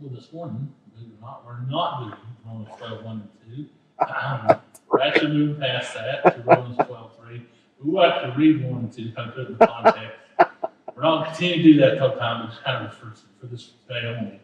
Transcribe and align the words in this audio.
Well, 0.00 0.14
this 0.14 0.32
morning, 0.32 0.72
believe 0.94 1.10
it 1.10 1.16
or 1.20 1.26
not, 1.26 1.44
we're 1.44 1.60
not 1.68 1.98
doing 1.98 2.14
Romans 2.46 2.68
12, 2.78 3.04
1 3.04 3.30
and 3.50 3.56
2. 3.56 4.06
Um, 4.06 4.60
We're 4.92 5.00
actually 5.00 5.36
moving 5.36 5.60
past 5.60 5.94
that 5.94 6.22
to 6.36 6.42
Romans 6.42 6.76
12, 6.76 7.10
3. 7.26 7.42
We 7.82 7.90
will 7.90 8.04
actually 8.04 8.36
read 8.36 8.64
1 8.64 8.78
and 8.78 8.92
2, 8.92 9.12
kind 9.12 9.28
of 9.28 9.34
put 9.34 9.44
it 9.44 9.50
in 9.50 9.56
context. 9.56 10.18
We're 10.94 11.02
not 11.02 11.18
going 11.18 11.24
to 11.24 11.30
continue 11.30 11.56
to 11.56 11.62
do 11.62 11.80
that 11.80 11.98
till 11.98 12.16
time, 12.16 12.48
just 12.48 12.62
kind 12.62 12.86
of 12.86 12.94
for, 12.94 13.12
for 13.40 13.46
this 13.46 13.72
day 13.88 14.02
only. 14.06 14.40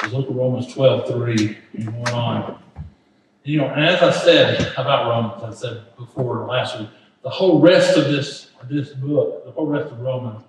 Just 0.00 0.14
look 0.14 0.30
at 0.30 0.36
Romans 0.36 0.72
12, 0.72 1.08
3 1.08 1.58
and 1.72 1.86
going 1.86 2.08
on. 2.14 2.62
You 3.42 3.62
know, 3.62 3.66
and 3.66 3.84
as 3.84 4.00
I 4.00 4.12
said 4.12 4.74
about 4.78 5.08
Romans, 5.08 5.42
I 5.42 5.52
said 5.60 5.96
before 5.96 6.46
last 6.46 6.78
week, 6.78 6.88
the 7.22 7.30
whole 7.30 7.60
rest 7.60 7.96
of 7.96 8.04
this, 8.04 8.50
this 8.70 8.90
book, 8.90 9.44
the 9.44 9.50
whole 9.50 9.66
rest 9.66 9.90
of 9.90 10.00
Romans, 10.00 10.44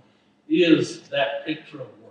is 0.47 1.01
that 1.09 1.47
picture 1.47 1.81
of 1.81 1.87
worship. 1.87 1.95
You 1.95 2.03
know, 2.03 2.04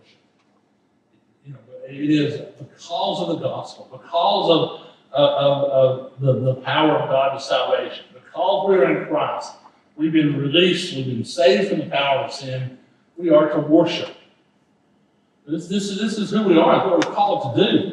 it 1.88 2.10
is 2.10 2.40
because 2.58 3.20
of 3.20 3.28
the 3.28 3.36
gospel, 3.36 3.88
because 3.90 4.50
of, 4.50 4.80
of, 5.12 5.64
of 5.70 6.20
the, 6.20 6.40
the 6.40 6.54
power 6.62 6.98
of 6.98 7.08
God 7.08 7.36
to 7.36 7.40
salvation, 7.40 8.04
because 8.12 8.68
we're 8.68 8.90
in 8.90 9.06
Christ, 9.08 9.52
we've 9.96 10.12
been 10.12 10.36
released, 10.36 10.94
we've 10.94 11.06
been 11.06 11.24
saved 11.24 11.70
from 11.70 11.78
the 11.80 11.86
power 11.86 12.20
of 12.20 12.32
sin, 12.32 12.78
we 13.16 13.30
are 13.30 13.48
to 13.50 13.60
worship. 13.60 14.14
This, 15.46 15.68
this, 15.68 15.90
is, 15.90 16.00
this 16.00 16.18
is 16.18 16.30
who 16.30 16.42
we 16.44 16.58
are, 16.58 16.76
it's 16.76 16.84
what 16.84 17.06
we're 17.06 17.14
called 17.14 17.54
to 17.54 17.64
do. 17.64 17.92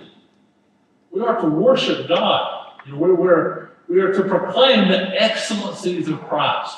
We 1.11 1.21
are 1.21 1.41
to 1.41 1.47
worship 1.47 2.07
God. 2.07 2.71
You 2.85 2.93
know, 2.93 2.97
we're, 2.97 3.15
we're, 3.15 3.69
we 3.89 3.99
are 3.99 4.13
to 4.13 4.23
proclaim 4.23 4.87
the 4.87 5.21
excellencies 5.21 6.07
of 6.07 6.21
Christ. 6.21 6.77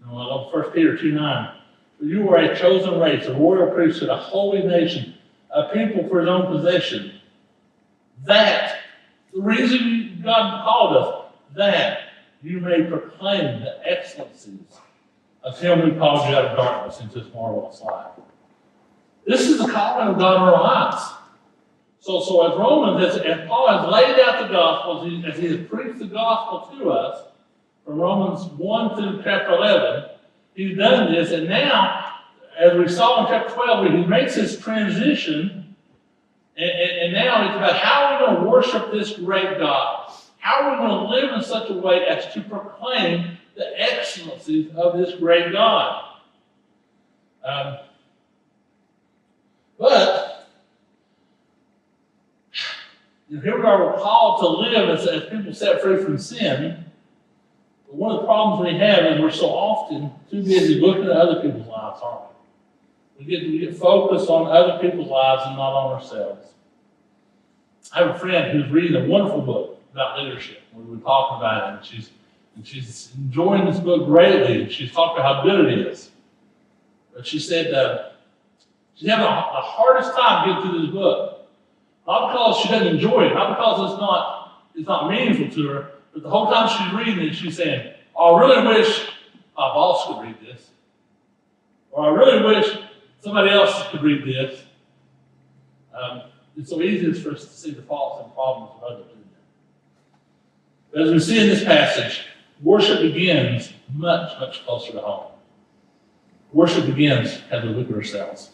You 0.00 0.06
know, 0.06 0.18
I 0.18 0.24
love 0.24 0.52
1 0.52 0.72
Peter 0.72 0.96
2 0.96 1.12
9. 1.12 1.54
You 2.02 2.28
are 2.30 2.36
a 2.36 2.56
chosen 2.56 2.98
race, 2.98 3.26
a 3.26 3.34
royal 3.34 3.70
priesthood, 3.70 4.10
a 4.10 4.16
holy 4.16 4.62
nation, 4.62 5.14
a 5.52 5.68
people 5.72 6.08
for 6.08 6.20
his 6.20 6.28
own 6.28 6.46
possession. 6.46 7.20
That, 8.24 8.78
the 9.32 9.40
reason 9.40 10.20
God 10.22 10.64
called 10.64 10.96
us, 10.96 11.32
that 11.56 12.00
you 12.42 12.60
may 12.60 12.82
proclaim 12.84 13.60
the 13.60 13.80
excellencies 13.84 14.78
of 15.42 15.58
him 15.58 15.80
who 15.80 15.98
called 15.98 16.28
you 16.28 16.36
out 16.36 16.46
of 16.46 16.56
darkness 16.56 17.00
into 17.00 17.20
his 17.20 17.32
marvelous 17.32 17.80
light. 17.80 18.12
This 19.26 19.42
is 19.42 19.58
the 19.58 19.68
calling 19.68 20.08
of 20.08 20.18
God 20.18 20.36
in 20.36 20.42
our 20.42 20.62
lives. 20.62 21.02
So, 22.00 22.20
so 22.22 22.50
as 22.50 22.58
Romans, 22.58 23.04
as, 23.04 23.20
as 23.20 23.46
Paul 23.46 23.68
has 23.68 23.92
laid 23.92 24.18
out 24.20 24.46
the 24.46 24.52
gospel, 24.52 25.02
as 25.02 25.10
he, 25.10 25.24
as 25.26 25.38
he 25.38 25.56
has 25.56 25.68
preached 25.68 25.98
the 25.98 26.06
gospel 26.06 26.78
to 26.78 26.90
us, 26.90 27.26
from 27.84 27.98
Romans 27.98 28.44
1 28.52 28.96
through 28.96 29.22
chapter 29.22 29.54
11, 29.54 30.10
he's 30.54 30.78
done 30.78 31.12
this, 31.12 31.30
and 31.32 31.48
now, 31.48 32.09
as 32.60 32.76
we 32.76 32.88
saw 32.88 33.24
in 33.24 33.32
chapter 33.32 33.54
12, 33.54 33.92
he 33.92 34.04
makes 34.04 34.34
his 34.34 34.58
transition, 34.58 35.74
and, 36.56 36.70
and, 36.70 36.90
and 37.00 37.12
now 37.14 37.46
it's 37.46 37.56
about 37.56 37.76
how 37.76 38.04
are 38.04 38.20
we 38.20 38.26
going 38.26 38.44
to 38.44 38.50
worship 38.50 38.92
this 38.92 39.16
great 39.16 39.58
God? 39.58 40.12
How 40.38 40.62
are 40.62 40.72
we 40.72 40.76
going 40.76 40.90
to 40.90 41.08
live 41.08 41.34
in 41.34 41.42
such 41.42 41.70
a 41.70 41.74
way 41.74 42.04
as 42.06 42.32
to 42.34 42.42
proclaim 42.42 43.38
the 43.56 43.80
excellencies 43.80 44.70
of 44.76 44.98
this 44.98 45.14
great 45.14 45.52
God? 45.52 46.04
Um, 47.42 47.78
but 49.78 50.48
here 53.28 53.56
we 53.56 53.64
are, 53.64 53.86
we're 53.86 53.98
called 53.98 54.40
to 54.40 54.48
live 54.48 54.98
as, 54.98 55.06
as 55.06 55.30
people 55.30 55.54
set 55.54 55.80
free 55.80 56.02
from 56.02 56.18
sin. 56.18 56.84
But 57.86 57.94
one 57.94 58.12
of 58.12 58.20
the 58.20 58.26
problems 58.26 58.70
we 58.70 58.78
have 58.78 59.04
is 59.06 59.20
we're 59.20 59.30
so 59.30 59.46
often 59.46 60.10
too 60.30 60.42
busy 60.42 60.74
looking 60.74 61.04
at 61.04 61.12
other 61.12 61.40
people's 61.40 61.66
lives, 61.66 62.00
aren't 62.02 62.22
we? 62.22 62.29
We 63.20 63.26
get, 63.26 63.50
we 63.50 63.58
get 63.58 63.76
focused 63.76 64.30
on 64.30 64.50
other 64.50 64.78
people's 64.80 65.08
lives 65.08 65.42
and 65.44 65.56
not 65.56 65.74
on 65.74 65.92
ourselves. 65.92 66.54
I 67.92 67.98
have 67.98 68.16
a 68.16 68.18
friend 68.18 68.50
who's 68.50 68.70
reading 68.72 68.96
a 68.96 69.06
wonderful 69.06 69.42
book 69.42 69.78
about 69.92 70.18
leadership. 70.20 70.62
We 70.72 70.84
were 70.84 71.02
talking 71.02 71.36
about 71.36 71.74
it, 71.74 71.76
and 71.76 71.84
she's 71.84 72.10
and 72.56 72.66
she's 72.66 73.12
enjoying 73.18 73.66
this 73.66 73.78
book 73.78 74.06
greatly. 74.06 74.70
She's 74.70 74.90
talking 74.90 75.20
about 75.20 75.36
how 75.36 75.42
good 75.42 75.66
it 75.66 75.86
is. 75.86 76.10
But 77.14 77.26
she 77.26 77.38
said 77.38 77.74
uh, 77.74 78.12
she's 78.94 79.10
having 79.10 79.26
the 79.26 79.30
hardest 79.30 80.16
time 80.16 80.48
getting 80.48 80.70
through 80.70 80.80
this 80.86 80.90
book. 80.90 81.46
Not 82.06 82.32
because 82.32 82.56
she 82.62 82.68
doesn't 82.70 82.88
enjoy 82.88 83.26
it, 83.26 83.34
not 83.34 83.56
because 83.56 83.92
it's 83.92 84.00
not 84.00 84.64
it's 84.74 84.88
not 84.88 85.10
meaningful 85.10 85.50
to 85.50 85.68
her, 85.68 85.90
but 86.14 86.22
the 86.22 86.30
whole 86.30 86.50
time 86.50 86.68
she's 86.68 87.06
reading 87.06 87.28
it, 87.28 87.34
she's 87.34 87.58
saying, 87.58 87.92
oh, 88.16 88.36
"I 88.36 88.40
really 88.40 88.78
wish 88.78 89.08
my 89.58 89.68
boss 89.74 90.06
could 90.06 90.22
read 90.22 90.36
this," 90.40 90.70
or 91.90 92.06
"I 92.06 92.14
really 92.14 92.42
wish 92.42 92.78
somebody 93.20 93.50
else 93.50 93.88
could 93.90 94.02
read 94.02 94.24
this." 94.24 94.62
Um, 95.94 96.22
it's 96.56 96.70
so 96.70 96.80
easy 96.82 97.12
for 97.20 97.32
us 97.32 97.44
to 97.44 97.50
see 97.50 97.70
the 97.70 97.82
faults 97.82 98.24
and 98.24 98.34
problems 98.34 98.72
of 98.76 98.82
others. 98.82 99.06
But 100.92 101.02
as 101.02 101.10
we 101.12 101.18
see 101.20 101.40
in 101.40 101.48
this 101.48 101.64
passage, 101.64 102.26
worship 102.62 103.00
begins 103.00 103.72
much, 103.92 104.38
much 104.40 104.64
closer 104.64 104.92
to 104.92 105.00
home. 105.00 105.32
Worship 106.52 106.86
begins 106.86 107.40
as 107.50 107.62
we 107.62 107.70
look 107.70 107.88
at 107.88 107.94
ourselves. 107.94 108.50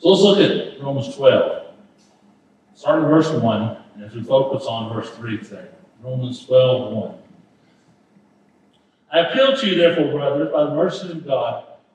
So 0.00 0.08
let's 0.08 0.22
look 0.22 0.38
at 0.38 0.80
Romans 0.82 1.14
12. 1.14 1.66
Starting 2.74 3.04
in 3.04 3.10
verse 3.10 3.30
1, 3.30 3.76
and 3.94 4.04
as 4.04 4.14
we 4.14 4.22
focus 4.22 4.66
on 4.66 4.92
verse 4.92 5.10
3 5.10 5.38
today. 5.38 5.68
Romans 6.02 6.44
12, 6.46 6.92
1. 6.92 7.14
I 9.12 9.18
appeal 9.20 9.56
to 9.56 9.66
you, 9.66 9.76
therefore, 9.76 10.12
brothers, 10.12 10.52
by 10.52 10.64
the 10.64 10.74
mercies 10.74 11.10
of 11.10 11.26
God, 11.26 11.64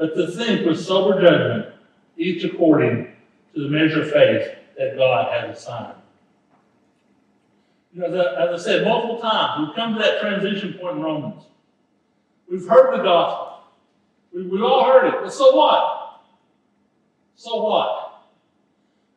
but 0.00 0.16
to 0.16 0.26
think 0.28 0.66
with 0.66 0.80
sober 0.80 1.20
judgment, 1.20 1.74
each 2.16 2.42
according 2.42 3.12
to 3.54 3.62
the 3.62 3.68
measure 3.68 4.00
of 4.02 4.10
faith 4.10 4.48
that 4.78 4.96
God 4.96 5.30
has 5.30 5.58
assigned. 5.58 5.98
You 7.92 8.00
know, 8.00 8.06
as 8.06 8.14
I, 8.14 8.44
as 8.54 8.60
I 8.60 8.64
said 8.64 8.84
multiple 8.84 9.20
times, 9.20 9.66
we've 9.66 9.76
come 9.76 9.92
to 9.92 10.00
that 10.00 10.22
transition 10.22 10.72
point 10.80 10.96
in 10.96 11.02
Romans. 11.02 11.42
We've 12.50 12.66
heard 12.66 12.98
the 12.98 13.02
gospel. 13.02 13.64
We, 14.32 14.46
we 14.46 14.62
all 14.62 14.86
heard 14.86 15.06
it. 15.06 15.14
But 15.22 15.34
so 15.34 15.54
what? 15.54 16.22
So 17.36 17.62
what? 17.62 18.22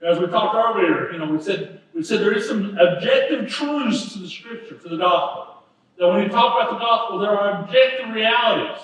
As 0.06 0.20
we 0.20 0.28
talked 0.28 0.54
earlier, 0.54 1.14
you 1.14 1.20
know, 1.20 1.28
we 1.28 1.42
said 1.42 1.80
we 1.96 2.04
said 2.04 2.20
there 2.20 2.34
is 2.34 2.46
some 2.46 2.78
objective 2.78 3.48
truths 3.48 4.12
to 4.14 4.20
the 4.20 4.28
scripture, 4.28 4.76
to 4.76 4.90
the 4.90 4.98
gospel. 4.98 5.64
That 5.98 6.10
when 6.10 6.24
you 6.24 6.30
talk 6.30 6.60
about 6.60 6.74
the 6.74 6.80
gospel, 6.80 7.20
there 7.20 7.32
are 7.32 7.64
objective 7.64 8.14
realities. 8.14 8.82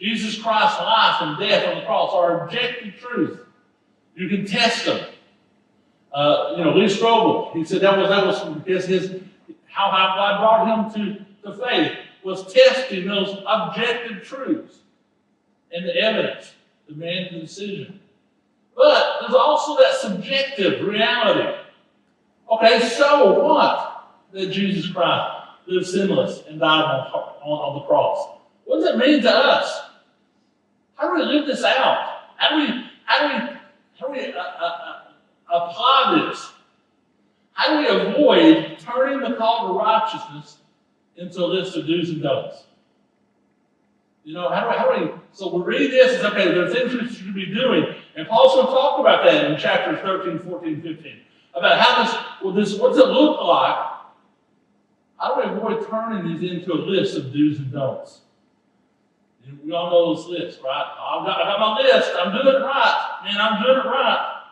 Jesus 0.00 0.40
Christ's 0.40 0.80
life 0.80 1.16
and 1.20 1.38
death 1.38 1.68
on 1.68 1.80
the 1.80 1.86
cross 1.86 2.12
are 2.14 2.44
objective 2.44 2.94
truths. 2.98 3.40
You 4.16 4.28
can 4.28 4.46
test 4.46 4.86
them. 4.86 5.06
Uh, 6.12 6.54
you 6.56 6.64
know, 6.64 6.74
Lee 6.74 6.86
Strobel, 6.86 7.52
he 7.52 7.64
said 7.64 7.82
that 7.82 7.96
was 7.96 8.08
that 8.08 8.26
was 8.26 8.66
his, 8.66 8.86
his 8.86 9.22
how 9.66 9.90
God 9.90 10.40
brought 10.40 10.94
him 10.94 11.24
to, 11.42 11.50
to 11.50 11.64
faith 11.64 11.92
was 12.24 12.52
testing 12.52 13.06
those 13.06 13.42
objective 13.46 14.24
truths 14.24 14.78
and 15.72 15.86
the 15.86 15.96
evidence 15.96 16.52
to 16.88 16.94
make 16.94 17.30
the 17.30 17.40
decision. 17.40 18.00
But 18.74 19.20
there's 19.20 19.34
also 19.34 19.80
that 19.80 19.94
subjective 19.94 20.86
reality. 20.86 21.56
Okay, 22.50 22.80
so 22.80 23.44
what 23.44 24.10
that 24.32 24.50
Jesus 24.50 24.90
Christ 24.90 25.36
lived 25.66 25.86
sinless 25.86 26.42
and 26.48 26.58
died 26.58 26.84
on, 26.84 27.12
on, 27.12 27.42
on 27.44 27.74
the 27.80 27.86
cross? 27.86 28.38
What 28.64 28.80
does 28.80 28.88
it 28.88 28.98
mean 28.98 29.22
to 29.22 29.30
us? 29.30 29.89
How 31.00 31.08
do 31.08 31.14
we 31.14 31.22
live 31.34 31.46
this 31.46 31.64
out? 31.64 32.24
How 32.36 32.50
do 32.50 32.56
we 32.56 32.84
how 33.06 33.26
do 33.26 33.34
we 33.34 33.50
how 33.98 34.06
do 34.06 34.12
we 34.12 34.34
uh, 34.34 34.38
uh, 34.38 35.00
apply 35.50 36.28
this? 36.28 36.52
How 37.52 37.70
do 37.70 37.78
we 37.78 38.10
avoid 38.10 38.78
turning 38.78 39.20
the 39.20 39.36
call 39.36 39.68
to 39.68 39.78
righteousness 39.78 40.58
into 41.16 41.42
a 41.42 41.46
list 41.46 41.74
of 41.76 41.86
do's 41.86 42.10
and 42.10 42.22
don'ts? 42.22 42.64
You 44.24 44.34
know, 44.34 44.50
how 44.50 44.64
do, 44.64 44.68
we, 44.68 44.76
how 44.76 44.92
do 44.92 45.04
we, 45.04 45.20
so 45.32 45.54
we 45.56 45.62
read 45.62 45.90
this 45.90 46.18
as, 46.18 46.24
okay, 46.26 46.48
there 46.48 46.64
are 46.64 46.70
things 46.70 46.92
we 46.92 47.08
should 47.08 47.34
be 47.34 47.46
doing. 47.46 47.94
And 48.16 48.28
Paul's 48.28 48.54
going 48.54 48.66
to 48.66 48.72
talk 48.72 49.00
about 49.00 49.24
that 49.24 49.50
in 49.50 49.58
chapters 49.58 49.98
13, 50.00 50.38
14, 50.38 50.82
15. 50.82 51.20
About 51.54 51.80
how 51.80 52.04
this, 52.04 52.14
well, 52.44 52.52
this, 52.52 52.78
what's 52.78 52.98
it 52.98 53.08
look 53.08 53.40
like? 53.40 53.76
How 55.18 55.34
do 55.34 55.40
we 55.40 55.56
avoid 55.56 55.88
turning 55.88 56.28
these 56.28 56.50
into 56.50 56.72
a 56.72 56.76
list 56.76 57.16
of 57.16 57.32
do's 57.32 57.58
and 57.58 57.72
don'ts? 57.72 58.20
We 59.64 59.72
all 59.72 59.90
know 59.90 60.30
lists, 60.30 60.60
right? 60.62 60.96
Oh, 60.98 61.20
I've 61.20 61.26
got, 61.26 61.40
I 61.40 61.44
got 61.44 61.60
my 61.60 61.82
list. 61.82 62.10
I'm 62.16 62.32
doing 62.32 62.54
it 62.54 62.58
right. 62.60 63.20
Man, 63.24 63.36
I'm 63.40 63.62
doing 63.62 63.78
it 63.78 63.86
right. 63.86 64.42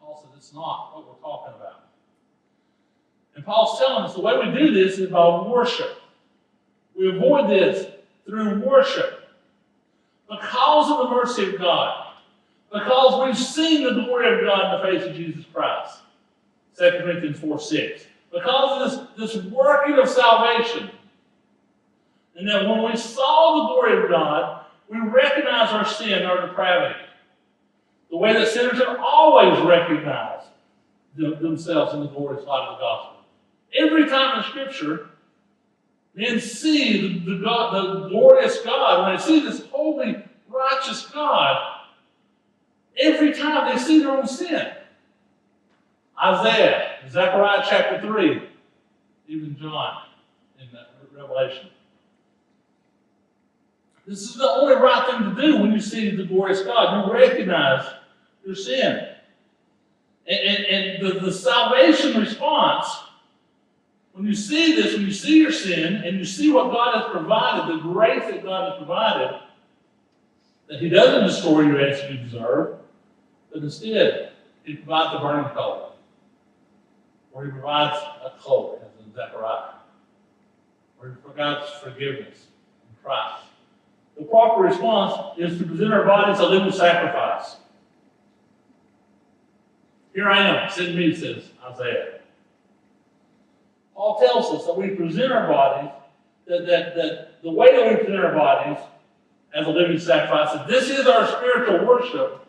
Paul 0.00 0.20
said 0.22 0.36
it's 0.36 0.52
not 0.52 0.94
what 0.94 1.06
we're 1.06 1.20
talking 1.20 1.54
about. 1.58 1.84
And 3.34 3.44
Paul's 3.44 3.78
telling 3.78 4.04
us 4.04 4.14
the 4.14 4.20
way 4.20 4.38
we 4.38 4.58
do 4.58 4.72
this 4.72 4.98
is 4.98 5.10
by 5.10 5.42
worship. 5.46 6.00
We 6.96 7.14
avoid 7.14 7.50
this 7.50 7.86
through 8.26 8.60
worship. 8.60 9.28
Because 10.28 10.90
of 10.90 11.08
the 11.08 11.14
mercy 11.14 11.54
of 11.54 11.58
God. 11.58 12.14
Because 12.72 13.24
we've 13.24 13.38
seen 13.38 13.84
the 13.84 14.02
glory 14.02 14.38
of 14.38 14.44
God 14.44 14.74
in 14.74 14.92
the 14.92 14.98
face 14.98 15.08
of 15.08 15.16
Jesus 15.16 15.44
Christ. 15.52 15.98
2 16.78 16.90
Corinthians 17.02 17.38
4 17.38 17.60
6. 17.60 18.04
Because 18.32 18.94
of 18.94 19.18
this, 19.18 19.34
this 19.34 19.44
working 19.46 19.98
of 19.98 20.08
salvation. 20.08 20.90
And 22.36 22.48
that 22.48 22.68
when 22.68 22.82
we 22.82 22.96
saw 22.96 23.56
the 23.56 23.74
glory 23.74 24.02
of 24.02 24.10
God, 24.10 24.64
we 24.88 24.98
recognize 24.98 25.70
our 25.70 25.86
sin, 25.86 26.24
our 26.24 26.46
depravity. 26.46 27.00
The 28.10 28.16
way 28.16 28.32
that 28.34 28.48
sinners 28.48 28.78
have 28.78 28.98
always 29.00 29.58
recognized 29.60 30.46
them- 31.16 31.40
themselves 31.40 31.94
in 31.94 32.00
the 32.00 32.06
glorious 32.06 32.44
light 32.44 32.68
of 32.68 32.76
the 32.76 32.80
gospel. 32.80 33.24
Every 33.74 34.08
time 34.08 34.38
in 34.38 34.44
Scripture, 34.44 35.08
men 36.14 36.40
see 36.40 37.18
the, 37.18 37.32
the, 37.32 37.44
God, 37.44 37.74
the 37.74 38.08
glorious 38.08 38.60
God, 38.60 39.06
when 39.06 39.16
they 39.16 39.22
see 39.22 39.40
this 39.40 39.66
holy, 39.70 40.22
righteous 40.48 41.06
God, 41.06 41.80
every 42.98 43.32
time 43.32 43.74
they 43.74 43.82
see 43.82 44.00
their 44.00 44.12
own 44.12 44.26
sin. 44.26 44.72
Isaiah, 46.22 46.98
Zechariah 47.10 47.64
chapter 47.68 48.00
3, 48.00 48.42
even 49.28 49.56
John 49.58 50.02
in 50.58 50.68
Revelation. 51.12 51.68
This 54.06 54.22
is 54.22 54.36
the 54.36 54.48
only 54.48 54.76
right 54.76 55.06
thing 55.10 55.34
to 55.34 55.42
do 55.42 55.60
when 55.60 55.72
you 55.72 55.80
see 55.80 56.14
the 56.14 56.24
glorious 56.24 56.62
God. 56.62 57.06
You 57.06 57.12
recognize 57.12 57.84
your 58.44 58.54
sin. 58.54 59.08
And, 60.28 60.38
and, 60.38 60.64
and 60.66 61.06
the, 61.06 61.20
the 61.20 61.32
salvation 61.32 62.20
response, 62.20 62.86
when 64.12 64.26
you 64.26 64.34
see 64.34 64.76
this, 64.76 64.94
when 64.94 65.04
you 65.04 65.12
see 65.12 65.40
your 65.40 65.52
sin, 65.52 65.96
and 65.96 66.18
you 66.18 66.24
see 66.24 66.52
what 66.52 66.72
God 66.72 67.02
has 67.02 67.12
provided, 67.12 67.76
the 67.76 67.82
grace 67.82 68.24
that 68.26 68.44
God 68.44 68.70
has 68.70 68.78
provided, 68.78 69.40
that 70.68 70.80
He 70.80 70.88
doesn't 70.88 71.26
destroy 71.26 71.62
you 71.62 71.78
as 71.78 72.10
you 72.10 72.16
deserve, 72.18 72.78
but 73.52 73.62
instead, 73.62 74.32
He 74.64 74.76
provides 74.76 75.16
a 75.16 75.18
burning 75.18 75.50
coal, 75.50 75.96
or 77.32 77.44
He 77.44 77.50
provides 77.50 77.96
a 78.24 78.32
cloak, 78.38 78.82
as 78.82 79.04
in 79.04 79.12
Zechariah, 79.12 79.74
or 81.00 81.08
He 81.10 81.14
provides 81.16 81.70
forgiveness 81.82 82.46
in 82.88 83.04
Christ. 83.04 83.42
The 84.16 84.24
proper 84.24 84.62
response 84.62 85.38
is 85.38 85.58
to 85.58 85.64
present 85.64 85.92
our 85.92 86.04
bodies 86.04 86.40
a 86.40 86.46
living 86.46 86.72
sacrifice. 86.72 87.56
Here 90.14 90.28
I 90.30 90.48
am, 90.48 90.70
send 90.70 90.96
me, 90.96 91.14
says 91.14 91.50
Isaiah. 91.70 92.20
Paul 93.94 94.18
tells 94.18 94.46
us 94.54 94.66
that 94.66 94.76
we 94.76 94.90
present 94.90 95.32
our 95.32 95.46
bodies, 95.46 95.90
that, 96.46 96.66
that, 96.66 96.94
that 96.94 97.42
the 97.42 97.50
way 97.50 97.66
that 97.72 97.90
we 97.90 97.96
present 97.96 98.24
our 98.24 98.34
bodies 98.34 98.82
as 99.54 99.66
a 99.66 99.70
living 99.70 99.98
sacrifice, 99.98 100.52
that 100.54 100.66
this 100.68 100.88
is 100.88 101.06
our 101.06 101.26
spiritual 101.26 101.86
worship. 101.86 102.46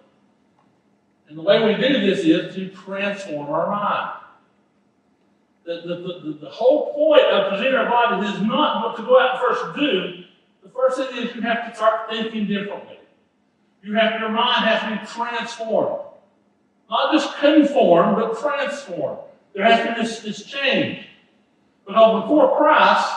And 1.28 1.38
the 1.38 1.42
way 1.42 1.66
we 1.66 1.76
do 1.76 2.00
this 2.00 2.20
is 2.20 2.56
to 2.56 2.70
transform 2.70 3.50
our 3.50 3.70
mind. 3.70 4.14
The, 5.66 5.82
the, 5.86 5.96
the, 5.96 6.38
the 6.44 6.50
whole 6.50 6.94
point 6.94 7.26
of 7.26 7.50
presenting 7.50 7.76
our 7.76 7.90
bodies 7.90 8.34
is 8.34 8.42
not 8.42 8.96
to 8.96 9.04
go 9.04 9.20
out 9.20 9.32
and 9.32 9.40
first 9.42 9.78
do. 9.78 10.24
First 10.78 10.98
thing 10.98 11.26
is 11.26 11.36
you 11.36 11.42
have 11.42 11.70
to 11.70 11.76
start 11.76 12.10
thinking 12.10 12.48
differently. 12.48 13.00
You 13.84 13.96
have 13.96 14.20
your 14.20 14.30
mind 14.30 14.66
has 14.66 14.82
to 14.84 15.00
be 15.00 15.12
transformed. 15.12 16.04
Not 16.90 17.12
just 17.12 17.36
conform, 17.38 18.16
but 18.16 18.40
transform. 18.40 19.18
There 19.54 19.66
has 19.66 19.86
to 19.86 19.96
be 19.96 20.02
this, 20.02 20.20
this 20.20 20.46
change. 20.46 21.08
Because 21.86 22.02
oh, 22.06 22.22
before 22.22 22.58
Christ, 22.58 23.12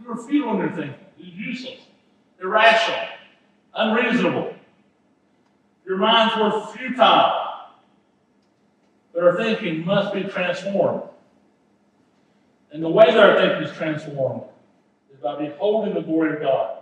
you 0.00 0.08
were 0.08 0.28
futile 0.28 0.54
in 0.54 0.58
your 0.58 0.70
thinking. 0.70 0.94
It 1.18 1.24
was 1.24 1.34
useless, 1.34 1.80
irrational, 2.40 3.08
unreasonable. 3.74 4.54
Your 5.86 5.96
minds 5.96 6.34
were 6.36 6.66
futile. 6.76 7.44
But 9.14 9.22
our 9.22 9.36
thinking 9.36 9.86
must 9.86 10.12
be 10.12 10.24
transformed. 10.24 11.02
And 12.72 12.82
the 12.82 12.90
way 12.90 13.06
that 13.06 13.18
our 13.18 13.36
thinking 13.36 13.62
is 13.62 13.76
transformed 13.76 14.42
is 15.14 15.20
by 15.20 15.38
beholding 15.38 15.94
the 15.94 16.02
glory 16.02 16.34
of 16.34 16.42
God. 16.42 16.75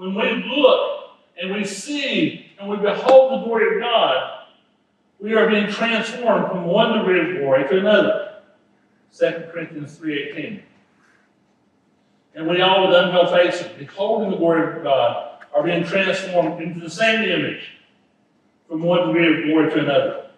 When 0.00 0.14
we 0.14 0.42
look 0.56 1.10
and 1.38 1.52
we 1.52 1.62
see 1.62 2.52
and 2.58 2.70
we 2.70 2.78
behold 2.78 3.32
the 3.32 3.44
glory 3.44 3.76
of 3.76 3.82
God, 3.82 4.46
we 5.18 5.34
are 5.34 5.46
being 5.46 5.70
transformed 5.70 6.48
from 6.48 6.64
one 6.64 6.96
degree 6.96 7.20
of 7.20 7.38
glory 7.38 7.68
to 7.68 7.80
another. 7.80 8.36
2 9.14 9.50
Corinthians 9.52 9.98
3.18. 9.98 10.62
And 12.34 12.48
we 12.48 12.62
all 12.62 12.86
with 12.86 12.96
unveiled 12.96 13.28
faces, 13.28 13.66
beholding 13.78 14.30
the 14.30 14.38
glory 14.38 14.74
of 14.74 14.82
God, 14.82 15.44
are 15.54 15.62
being 15.62 15.84
transformed 15.84 16.62
into 16.62 16.80
the 16.80 16.88
same 16.88 17.22
image 17.22 17.64
from 18.70 18.82
one 18.82 19.08
degree 19.08 19.36
of 19.36 19.44
glory 19.44 19.70
to 19.70 19.80
another. 19.80 20.30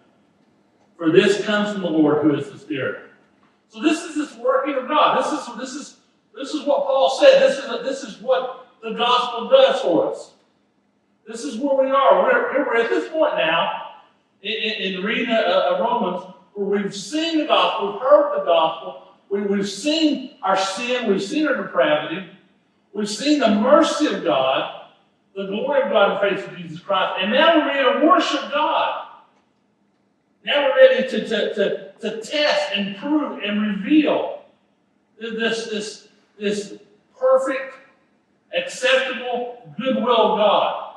For 0.97 1.09
this 1.09 1.45
comes 1.45 1.71
from 1.71 1.83
the 1.83 1.89
Lord 1.89 2.21
who 2.21 2.35
is 2.35 2.51
the 2.51 2.59
Spirit. 2.59 3.03
So 3.69 3.81
this 3.81 4.03
is 4.03 4.15
this 4.15 4.35
working 4.35 4.75
of 4.75 4.89
God. 4.89 5.23
This 5.23 5.31
is 5.31 5.55
this 5.57 5.73
is 5.73 5.97
this 6.35 6.53
is 6.53 6.67
what 6.67 6.83
Paul 6.83 7.17
said. 7.17 7.41
This 7.41 7.59
is 7.59 7.69
this 7.85 8.03
is 8.03 8.21
what 8.21 8.62
the 8.83 8.93
gospel 8.93 9.49
does 9.49 9.79
for 9.81 10.11
us. 10.11 10.33
This 11.25 11.43
is 11.45 11.57
where 11.57 11.83
we 11.83 11.89
are. 11.89 12.23
We're, 12.23 12.65
we're 12.65 12.77
at 12.77 12.89
this 12.89 13.09
point 13.09 13.37
now 13.37 13.93
in, 14.41 14.51
in, 14.51 14.95
in 14.95 15.03
reading 15.03 15.29
uh, 15.29 15.77
Romans 15.79 16.33
where 16.53 16.83
we've 16.83 16.95
seen 16.95 17.39
the 17.39 17.45
gospel, 17.45 17.93
we've 17.93 18.01
heard 18.01 18.39
the 18.39 18.45
gospel, 18.45 19.07
we, 19.29 19.41
we've 19.41 19.69
seen 19.69 20.35
our 20.43 20.57
sin, 20.57 21.07
we've 21.09 21.23
seen 21.23 21.47
our 21.47 21.55
depravity, 21.55 22.29
we've 22.91 23.09
seen 23.09 23.39
the 23.39 23.55
mercy 23.55 24.07
of 24.07 24.23
God, 24.23 24.87
the 25.35 25.47
glory 25.47 25.81
of 25.81 25.89
God 25.89 26.23
in 26.23 26.31
the 26.31 26.35
face 26.35 26.47
of 26.47 26.57
Jesus 26.57 26.79
Christ, 26.79 27.13
and 27.21 27.31
now 27.31 27.57
we're 27.57 27.67
ready 27.67 27.99
to 27.99 28.05
worship 28.05 28.51
God. 28.51 29.07
Now 30.45 30.67
we're 30.67 30.75
ready 30.75 31.09
to, 31.09 31.27
to, 31.27 31.53
to, 31.55 31.91
to 32.01 32.21
test 32.21 32.71
and 32.75 32.97
prove 32.97 33.41
and 33.41 33.79
reveal 33.79 34.41
this, 35.19 35.69
this, 35.69 36.07
this 36.37 36.77
perfect, 37.17 37.75
acceptable 38.55 39.73
goodwill 39.77 40.33
of 40.33 40.37
God. 40.37 40.95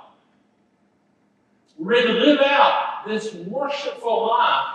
We're 1.79 1.91
ready 1.91 2.07
to 2.09 2.13
live 2.13 2.41
out 2.41 3.05
this 3.07 3.33
worshipful 3.35 4.29
life 4.29 4.67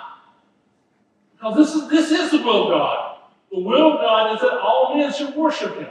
because 1.34 1.58
this 1.58 1.76
is, 1.76 1.90
this 1.90 2.12
is 2.12 2.32
the 2.32 2.38
will 2.46 2.66
of 2.66 2.70
God. 2.70 3.18
The 3.52 3.60
will 3.60 3.94
of 3.94 4.00
God 4.00 4.36
is 4.36 4.42
that 4.42 4.60
all 4.60 4.96
men 4.96 5.12
should 5.12 5.36
worship 5.36 5.76
Him. 5.76 5.90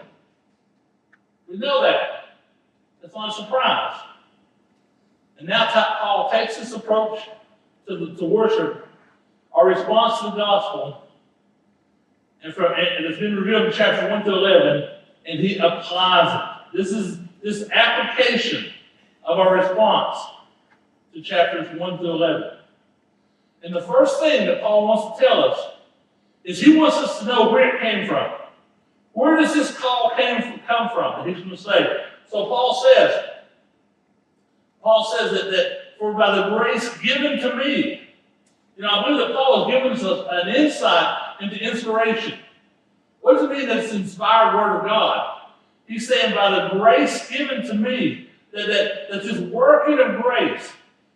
We 1.48 1.58
know 1.58 1.82
that. 1.82 2.36
That's 3.02 3.14
not 3.14 3.30
a 3.30 3.32
surprise. 3.32 4.00
And 5.38 5.48
now 5.48 5.66
Paul 6.00 6.30
takes 6.30 6.56
this 6.56 6.72
approach 6.72 7.20
to, 7.88 7.96
the, 7.96 8.14
to 8.16 8.24
worship, 8.24 8.86
our 9.52 9.66
response 9.66 10.20
to 10.20 10.26
the 10.26 10.36
gospel, 10.36 11.08
and, 12.42 12.54
from, 12.54 12.72
and 12.72 13.04
it's 13.04 13.18
been 13.18 13.36
revealed 13.36 13.66
in 13.66 13.72
chapter 13.72 14.08
1 14.08 14.24
to 14.24 14.30
11, 14.30 14.88
and 15.26 15.40
he 15.40 15.56
applies 15.56 16.40
it. 16.40 16.49
This 16.72 16.92
is 16.92 17.18
this 17.42 17.68
application 17.70 18.72
of 19.24 19.38
our 19.38 19.54
response 19.54 20.18
to 21.14 21.22
chapters 21.22 21.68
1 21.78 21.98
through 21.98 22.10
11. 22.10 22.58
And 23.62 23.74
the 23.74 23.82
first 23.82 24.20
thing 24.20 24.46
that 24.46 24.60
Paul 24.60 24.86
wants 24.86 25.18
to 25.18 25.26
tell 25.26 25.44
us 25.44 25.58
is 26.44 26.60
he 26.60 26.76
wants 26.76 26.96
us 26.96 27.18
to 27.20 27.26
know 27.26 27.50
where 27.50 27.76
it 27.76 27.80
came 27.80 28.06
from. 28.06 28.32
Where 29.12 29.36
does 29.36 29.54
this 29.54 29.76
call 29.76 30.12
came 30.16 30.40
from, 30.40 30.60
come 30.66 30.88
from 30.94 31.18
that 31.18 31.26
he's 31.26 31.44
going 31.44 31.56
to 31.56 31.62
say? 31.62 32.04
So 32.30 32.46
Paul 32.46 32.82
says, 32.82 33.24
Paul 34.82 35.14
says 35.18 35.32
that, 35.32 35.50
that 35.50 35.78
for 35.98 36.14
by 36.14 36.36
the 36.36 36.56
grace 36.56 36.96
given 36.98 37.38
to 37.40 37.56
me, 37.56 38.08
you 38.76 38.82
know, 38.82 38.88
I 38.88 39.04
believe 39.04 39.28
that 39.28 39.36
Paul 39.36 39.64
has 39.64 39.74
given 39.74 39.92
us 39.92 40.26
an 40.30 40.54
insight 40.54 41.36
into 41.40 41.58
inspiration. 41.58 42.38
What 43.20 43.34
does 43.34 43.44
it 43.44 43.50
mean 43.50 43.68
that 43.68 43.78
it's 43.78 43.92
inspired 43.92 44.56
word 44.56 44.78
of 44.78 44.86
God? 44.86 45.39
He's 45.90 46.06
saying 46.06 46.36
by 46.36 46.50
the 46.50 46.78
grace 46.78 47.28
given 47.28 47.66
to 47.66 47.74
me, 47.74 48.30
that, 48.52 48.68
that, 48.68 49.10
that 49.10 49.22
this 49.24 49.40
working 49.40 49.98
of 49.98 50.22
grace, 50.22 50.70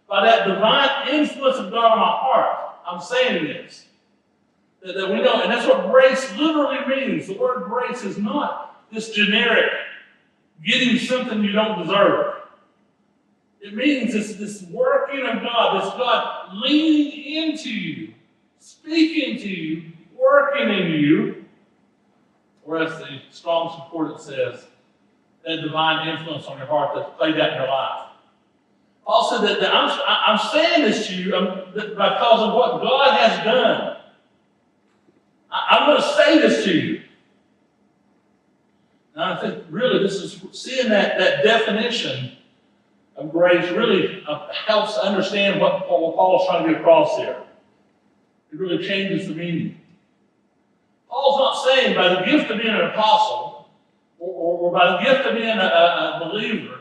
by 0.09 0.27
that 0.27 0.49
divine 0.49 1.15
influence 1.15 1.59
of 1.59 1.71
God 1.71 1.93
on 1.93 1.99
my 2.01 2.07
heart, 2.07 2.75
I'm 2.85 3.01
saying 3.01 3.45
this. 3.45 3.87
That, 4.83 4.97
that 4.97 5.11
we 5.11 5.23
know, 5.23 5.43
and 5.43 5.53
that's 5.53 5.69
what 5.69 5.93
grace 5.93 6.29
literally 6.37 6.85
means. 6.89 7.29
The 7.29 7.35
word 7.35 7.63
grace 7.69 8.03
is 8.03 8.19
not 8.19 8.85
this 8.93 9.11
generic 9.11 9.71
getting 10.67 10.99
something 10.99 11.45
you 11.45 11.53
don't 11.53 11.87
deserve. 11.87 12.35
It 13.61 13.75
means 13.75 14.13
this, 14.13 14.35
this 14.35 14.63
working 14.73 15.25
of 15.25 15.41
God, 15.41 15.85
this 15.85 15.95
God 15.95 16.53
leaning 16.53 17.45
into 17.45 17.71
you, 17.71 18.13
speaking 18.59 19.39
to 19.39 19.49
you, 19.49 19.93
working 20.19 20.69
in 20.69 20.91
you, 20.91 21.44
or 22.67 22.79
as 22.79 22.99
the 22.99 23.21
Strong's 23.31 23.75
Concordance 23.77 24.25
says, 24.25 24.67
that 25.45 25.61
divine 25.63 26.09
influence 26.09 26.47
on 26.47 26.59
your 26.59 26.67
heart 26.67 26.95
that's 26.95 27.17
played 27.19 27.39
out 27.39 27.51
in 27.51 27.59
your 27.59 27.69
life. 27.69 28.01
Said 29.31 29.43
that, 29.43 29.61
that 29.61 29.75
I'm, 29.75 30.01
I'm 30.07 30.39
saying 30.51 30.83
this 30.83 31.07
to 31.09 31.15
you 31.15 31.31
that 31.31 31.75
because 31.75 32.41
of 32.41 32.55
what 32.55 32.81
God 32.81 33.19
has 33.19 33.45
done. 33.45 33.97
I, 35.51 35.67
I'm 35.71 35.89
going 35.89 36.01
to 36.01 36.17
say 36.17 36.39
this 36.39 36.65
to 36.65 36.73
you. 36.73 37.03
And 39.15 39.23
I 39.23 39.41
think 39.41 39.65
really 39.71 40.03
this 40.03 40.15
is 40.15 40.43
seeing 40.53 40.89
that, 40.89 41.19
that 41.19 41.45
definition 41.45 42.33
of 43.17 43.31
grace 43.31 43.71
really 43.71 44.25
uh, 44.27 44.49
helps 44.67 44.97
understand 44.99 45.61
what 45.61 45.87
Paul, 45.87 46.09
what 46.09 46.17
Paul's 46.17 46.47
trying 46.49 46.67
to 46.67 46.73
get 46.73 46.81
across 46.81 47.17
here. 47.17 47.37
It 48.53 48.59
really 48.59 48.87
changes 48.87 49.29
the 49.29 49.35
meaning. 49.35 49.81
Paul's 51.15 51.39
not 51.39 51.65
saying 51.65 51.95
by 51.95 52.09
the 52.09 52.23
gift 52.23 52.51
of 52.51 52.59
being 52.59 52.75
an 52.75 52.81
apostle 52.81 53.69
or, 54.19 54.29
or, 54.29 54.59
or 54.59 54.73
by 54.73 54.91
the 54.91 55.09
gift 55.09 55.25
of 55.29 55.37
being 55.37 55.59
a, 55.59 56.21
a, 56.21 56.29
believer. 56.29 56.81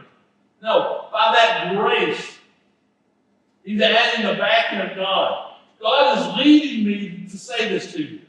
No, 0.60 1.08
by 1.12 1.34
that 1.36 1.76
grace, 1.76 2.40
he's 3.64 3.80
adding 3.80 4.26
the 4.26 4.34
backing 4.34 4.80
of 4.80 4.96
God. 4.96 5.54
God 5.80 6.18
is 6.18 6.38
leading 6.44 6.84
me 6.84 7.28
to 7.30 7.38
say 7.38 7.70
this 7.70 7.94
to 7.94 8.02
you. 8.02 8.22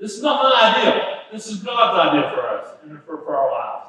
This 0.00 0.16
is 0.16 0.22
not 0.22 0.42
my 0.42 0.80
ideal. 0.80 1.20
This 1.30 1.46
is 1.46 1.62
God's 1.62 2.08
idea 2.08 2.32
for 2.34 2.48
us 2.48 2.76
and 2.82 3.00
for, 3.04 3.18
for 3.18 3.36
our 3.36 3.52
lives. 3.52 3.88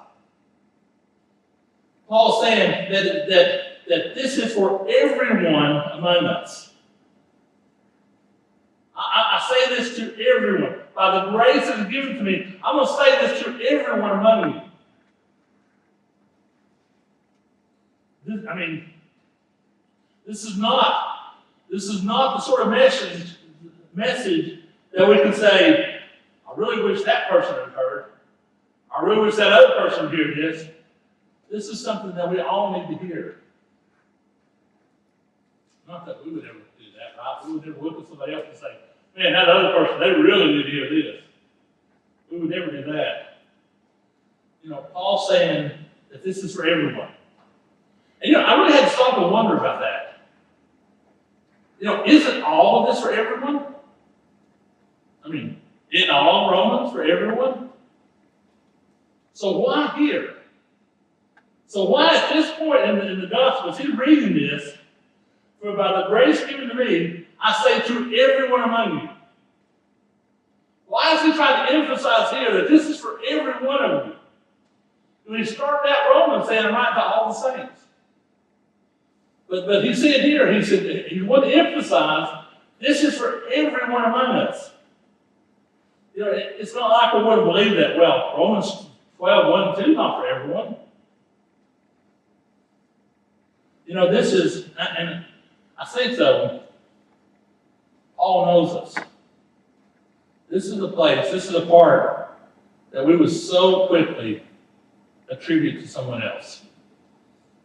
Paul's 2.07 2.43
saying 2.43 2.91
that, 2.91 3.27
that, 3.29 3.61
that 3.89 4.13
this 4.13 4.37
is 4.37 4.53
for 4.53 4.87
everyone 4.87 5.77
among 5.93 6.25
us. 6.25 6.74
I, 9.15 9.37
I- 9.37 9.47
say 9.49 9.75
this 9.75 9.95
to 9.97 10.03
everyone. 10.35 10.79
By 10.95 11.25
the 11.25 11.31
grace 11.31 11.67
that 11.67 11.79
is 11.79 11.91
given 11.91 12.15
to 12.17 12.23
me, 12.23 12.57
I'm 12.63 12.77
going 12.77 12.87
to 12.87 12.93
say 12.93 13.27
this 13.27 13.43
to 13.43 13.61
everyone 13.69 14.11
among 14.11 14.53
you. 14.53 14.61
This, 18.25 18.45
I 18.49 18.55
mean, 18.55 18.89
this 20.25 20.43
is 20.43 20.57
not, 20.57 21.35
this 21.69 21.83
is 21.85 22.03
not 22.03 22.37
the 22.37 22.41
sort 22.41 22.61
of 22.61 22.69
message, 22.69 23.35
message 23.93 24.59
that 24.93 25.07
we 25.07 25.21
can 25.21 25.33
say, 25.33 25.99
I 26.49 26.57
really 26.57 26.81
wish 26.81 27.03
that 27.03 27.29
person 27.29 27.53
had 27.55 27.69
heard. 27.73 28.05
I 28.95 29.03
really 29.03 29.21
wish 29.21 29.35
that 29.35 29.51
other 29.51 29.75
person 29.87 30.09
heard 30.09 30.35
this. 30.37 30.67
This 31.51 31.67
is 31.67 31.83
something 31.83 32.15
that 32.15 32.29
we 32.31 32.39
all 32.39 32.71
need 32.71 32.97
to 32.97 33.05
hear. 33.05 33.41
Not 35.87 36.05
that 36.05 36.25
we 36.25 36.31
would 36.31 36.45
ever 36.45 36.53
do 36.53 36.85
that, 36.97 37.17
right? 37.21 37.41
We 37.45 37.53
would 37.53 37.65
never 37.65 37.79
look 37.81 37.99
at 38.01 38.07
somebody 38.07 38.33
else 38.33 38.45
and 38.49 38.57
say, 38.57 38.77
man, 39.17 39.33
that 39.33 39.47
other 39.49 39.73
person, 39.73 39.99
they 39.99 40.09
really 40.09 40.55
need 40.55 40.63
to 40.63 40.71
hear 40.71 40.89
this. 40.89 41.21
We 42.31 42.39
would 42.39 42.49
never 42.49 42.71
do 42.71 42.83
that. 42.91 43.39
You 44.61 44.71
know, 44.71 44.85
Paul 44.93 45.25
saying 45.29 45.71
that 46.11 46.23
this 46.23 46.37
is 46.37 46.55
for 46.55 46.65
everyone. 46.65 47.09
And 48.21 48.31
you 48.31 48.33
know, 48.33 48.43
I 48.43 48.55
really 48.55 48.73
had 48.73 48.85
to 48.85 48.89
stop 48.89 49.17
and 49.17 49.31
wonder 49.31 49.57
about 49.57 49.79
that. 49.79 50.21
You 51.79 51.85
know, 51.85 52.03
isn't 52.05 52.41
all 52.43 52.87
of 52.87 52.93
this 52.93 53.03
for 53.03 53.11
everyone? 53.11 53.65
I 55.23 55.27
mean, 55.27 55.61
in 55.91 56.09
all 56.09 56.51
Romans 56.51 56.91
for 56.91 57.03
everyone? 57.03 57.69
So 59.33 59.59
why 59.59 59.93
here? 59.97 60.35
So 61.67 61.85
why 61.85 62.15
at 62.15 62.33
this 62.33 62.51
point 62.57 62.89
in 62.89 62.95
the, 62.95 63.11
in 63.11 63.21
the 63.21 63.27
gospel, 63.27 63.71
as 63.71 63.77
he's 63.77 63.95
reading 63.97 64.33
this, 64.33 64.77
for 65.61 65.75
by 65.75 66.01
the 66.01 66.07
grace 66.07 66.45
given 66.45 66.69
to 66.69 66.75
me, 66.75 67.24
I 67.41 67.53
say 67.63 67.87
to 67.87 68.15
everyone 68.15 68.63
among 68.63 68.99
you. 68.99 69.09
Why 70.87 71.15
is 71.15 71.21
he 71.21 71.33
trying 71.33 71.67
to 71.67 71.73
emphasize 71.73 72.31
here 72.31 72.53
that 72.53 72.69
this 72.69 72.87
is 72.87 72.99
for 72.99 73.19
every 73.27 73.65
one 73.65 73.83
of 73.83 74.07
you? 74.07 74.15
When 75.25 75.39
he 75.39 75.45
started 75.45 75.89
out 75.89 76.09
Romans 76.11 76.47
saying, 76.47 76.65
I'm 76.65 76.73
writing 76.73 76.93
to 76.95 77.03
all 77.03 77.29
the 77.29 77.33
saints. 77.33 77.81
But, 79.49 79.65
but 79.65 79.83
he 79.83 79.93
said 79.93 80.21
here, 80.21 80.51
he 80.53 80.63
said, 80.63 81.07
he 81.07 81.21
wanted 81.21 81.51
to 81.51 81.55
emphasize, 81.55 82.45
this 82.79 83.03
is 83.03 83.17
for 83.17 83.43
everyone 83.53 84.05
among 84.05 84.35
us. 84.35 84.71
You 86.15 86.23
know, 86.25 86.31
it- 86.31 86.55
it's 86.59 86.73
not 86.73 86.89
like 86.89 87.13
we 87.13 87.23
wouldn't 87.23 87.45
believe 87.47 87.75
that, 87.77 87.97
well, 87.97 88.35
Romans 88.37 88.87
12, 89.17 89.75
1 89.75 89.83
2, 89.83 89.93
not 89.93 90.19
for 90.21 90.27
everyone. 90.27 90.75
You 93.85 93.93
know, 93.95 94.11
this 94.11 94.33
is, 94.33 94.69
and 94.79 95.25
I 95.77 95.85
think 95.85 96.15
so, 96.17 96.61
Paul 98.25 98.45
knows 98.47 98.75
us. 98.75 99.05
This 100.49 100.65
is 100.65 100.79
the 100.79 100.87
place, 100.87 101.29
this 101.29 101.45
is 101.45 101.51
the 101.51 101.67
part 101.67 102.35
that 102.89 103.05
we 103.05 103.15
would 103.15 103.29
so 103.29 103.85
quickly 103.85 104.41
attribute 105.29 105.79
to 105.81 105.87
someone 105.87 106.23
else. 106.23 106.63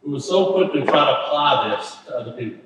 We 0.03 0.13
would 0.13 0.23
so 0.23 0.53
quickly 0.53 0.83
try 0.83 1.07
to 1.07 1.19
apply 1.19 1.71
this 1.71 1.97
to 2.05 2.15
other 2.15 2.33
people. 2.33 2.61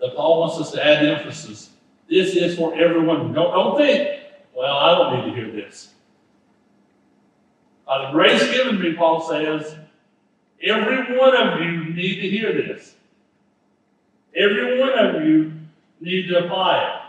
That 0.00 0.16
Paul 0.16 0.40
wants 0.40 0.58
us 0.58 0.72
to 0.72 0.84
add 0.84 1.06
emphasis. 1.06 1.70
This 2.10 2.34
is 2.34 2.56
for 2.56 2.74
everyone. 2.74 3.32
Don't, 3.32 3.52
don't 3.52 3.78
think, 3.78 4.18
well, 4.56 4.76
I 4.76 4.98
don't 4.98 5.24
need 5.24 5.30
to 5.30 5.40
hear 5.40 5.52
this. 5.52 5.90
By 7.86 8.06
the 8.06 8.10
grace 8.10 8.42
given 8.50 8.80
me, 8.80 8.94
Paul 8.94 9.20
says, 9.20 9.76
every 10.64 11.16
one 11.16 11.36
of 11.36 11.60
you 11.60 11.94
need 11.94 12.20
to 12.22 12.28
hear 12.28 12.52
this. 12.54 12.96
Every 14.34 14.80
one 14.80 14.98
of 14.98 15.24
you 15.24 15.57
need 16.00 16.28
to 16.28 16.44
apply 16.44 16.82
it. 16.82 17.00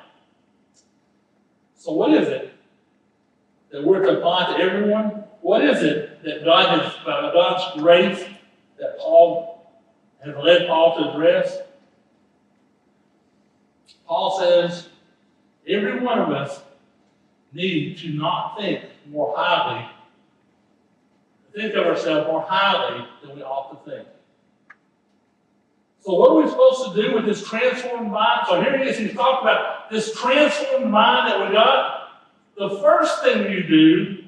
So 1.76 1.94
what 1.94 2.14
is 2.14 2.28
it 2.28 2.54
that 3.72 3.84
we're 3.84 4.04
to 4.04 4.18
apply 4.18 4.54
to 4.54 4.64
everyone? 4.64 5.24
What 5.42 5.64
is 5.64 5.82
it 5.84 6.24
that 6.24 6.44
God 6.44 6.82
has, 6.82 6.94
by 7.06 7.32
God's 7.34 7.82
grace, 7.82 8.26
that 8.80 8.98
Paul 9.00 9.72
has 10.24 10.36
led 10.36 10.68
Paul 10.68 10.98
to 10.98 11.12
address? 11.12 11.60
Paul 14.06 14.40
says, 14.40 14.90
every 15.68 16.00
one 16.00 16.20
of 16.20 16.30
us 16.30 16.62
need 17.54 17.98
to 18.00 18.10
not 18.10 18.58
think 18.60 18.84
more 19.08 19.34
highly, 19.38 19.88
think 21.56 21.74
of 21.76 21.86
ourselves 21.86 22.28
more 22.28 22.42
highly 22.42 23.06
than 23.22 23.36
we 23.36 23.42
ought 23.42 23.86
to 23.86 23.92
think. 23.92 24.08
So 26.02 26.14
what 26.14 26.32
are 26.32 26.42
we 26.42 26.50
supposed 26.50 26.96
to 26.96 27.02
do 27.02 27.14
with 27.14 27.26
this 27.26 27.48
transformed 27.48 28.12
mind? 28.12 28.42
So 28.48 28.62
here 28.62 28.78
he 28.78 28.90
is, 28.90 28.98
he's 28.98 29.14
talking 29.14 29.50
about 29.50 29.92
this 29.92 30.16
transformed 30.16 30.90
mind 30.90 31.28
that 31.28 31.48
we 31.48 31.54
got. 31.54 32.10
The 32.58 32.80
first 32.82 33.22
thing 33.24 33.52
you 33.52 33.64
do 33.64 34.24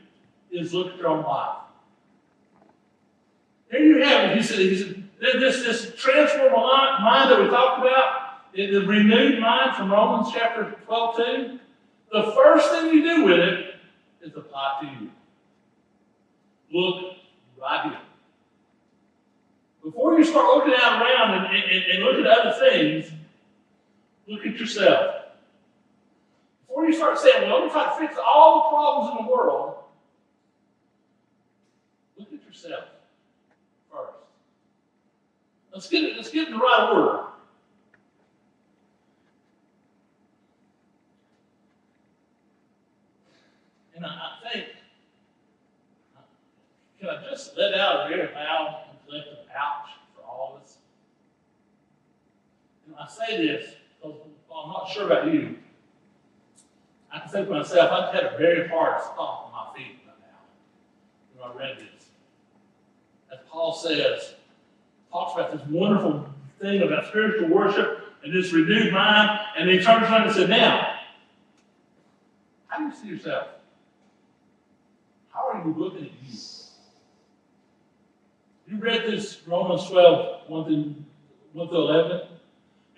is 0.51 0.73
look 0.73 0.93
at 0.93 0.97
your 0.97 1.07
own 1.07 1.23
life. 1.23 1.57
Here 3.69 3.79
you 3.81 4.03
have 4.03 4.31
it. 4.31 4.37
He 4.37 4.43
said, 4.43 4.59
he 4.59 4.77
said 4.77 5.05
this, 5.19 5.63
this 5.63 5.95
transformed 5.95 6.51
mind 6.51 7.31
that 7.31 7.41
we 7.41 7.47
talked 7.47 7.79
about, 7.79 8.53
the 8.53 8.79
renewed 8.79 9.39
mind 9.39 9.75
from 9.75 9.91
Romans 9.91 10.33
chapter 10.33 10.75
12, 10.85 11.17
2, 11.17 11.59
the 12.11 12.31
first 12.35 12.69
thing 12.71 12.93
you 12.93 13.01
do 13.01 13.25
with 13.25 13.39
it 13.39 13.75
is 14.21 14.35
apply 14.35 14.79
to 14.81 14.87
you. 14.87 15.11
Look 16.73 17.15
right 17.61 17.89
here. 17.89 17.99
Before 19.83 20.17
you 20.17 20.23
start 20.23 20.45
looking 20.55 20.73
out 20.79 21.01
around 21.01 21.45
and, 21.45 21.55
and, 21.55 21.83
and 21.91 22.03
looking 22.03 22.25
at 22.25 22.37
other 22.37 22.69
things, 22.69 23.11
look 24.27 24.45
at 24.45 24.59
yourself. 24.59 25.15
Before 26.67 26.85
you 26.85 26.93
start 26.93 27.17
saying, 27.17 27.49
well, 27.49 27.59
let 27.59 27.65
me 27.65 27.71
try 27.71 27.85
to 27.85 27.99
fix 27.99 28.15
all 28.23 28.63
the 28.63 28.69
problems 28.75 29.19
in 29.19 29.25
the 29.25 29.31
world, 29.31 29.75
look 32.17 32.27
at 32.31 32.45
yourself 32.45 32.85
first. 33.91 34.13
Let's 35.73 35.89
get 35.89 36.03
it, 36.03 36.15
let's 36.15 36.29
get 36.29 36.47
in 36.47 36.53
the 36.53 36.59
right 36.59 36.91
order. 36.93 37.23
And 43.95 44.05
I, 44.05 44.09
I 44.09 44.53
think, 44.53 44.67
can 46.99 47.09
I 47.09 47.29
just 47.29 47.57
let 47.57 47.73
out 47.73 48.07
very 48.07 48.33
loud 48.33 48.85
and 48.89 48.99
collective 49.05 49.39
ouch 49.55 49.89
for 50.15 50.23
all 50.23 50.55
of 50.55 50.63
us? 50.63 50.77
And 52.87 52.90
I 53.01 53.07
say 53.09 53.47
this 53.47 53.73
because 53.99 54.19
I'm 54.55 54.69
not 54.69 54.89
sure 54.89 55.05
about 55.05 55.33
you. 55.33 55.57
I 57.11 57.19
can 57.19 57.29
say 57.29 57.45
for 57.45 57.51
myself, 57.51 57.91
I've 57.91 58.13
had 58.13 58.33
a 58.33 58.37
very 58.37 58.67
hard 58.67 59.01
stop 59.01 59.45
on 59.47 59.51
my 59.51 59.77
feet 59.77 59.97
right 60.05 60.15
now 60.19 61.49
when 61.49 61.51
I 61.51 61.69
read 61.69 61.79
this. 61.79 62.05
As 63.31 63.39
Paul 63.49 63.73
says, 63.73 64.35
talks 65.11 65.33
about 65.33 65.51
this 65.51 65.67
wonderful 65.67 66.29
thing 66.59 66.83
about 66.83 67.07
spiritual 67.07 67.49
worship 67.49 68.13
and 68.23 68.33
this 68.33 68.53
renewed 68.53 68.93
mind, 68.93 69.39
and 69.57 69.69
he 69.69 69.79
turns 69.79 70.03
around 70.03 70.27
and 70.27 70.35
said, 70.35 70.49
Now, 70.49 70.99
how 72.67 72.77
do 72.77 72.83
you 72.85 72.93
see 72.93 73.07
yourself? 73.07 73.47
How 75.33 75.49
are 75.49 75.63
you 75.65 75.73
looking 75.75 76.05
at 76.05 76.11
you? 76.23 76.37
You 78.67 78.77
read 78.77 79.01
this 79.11 79.41
Romans 79.47 79.85
12, 79.89 80.49
1 80.49 80.65
through, 80.65 80.95
1 81.53 81.67
through 81.67 81.77
11. 81.77 82.21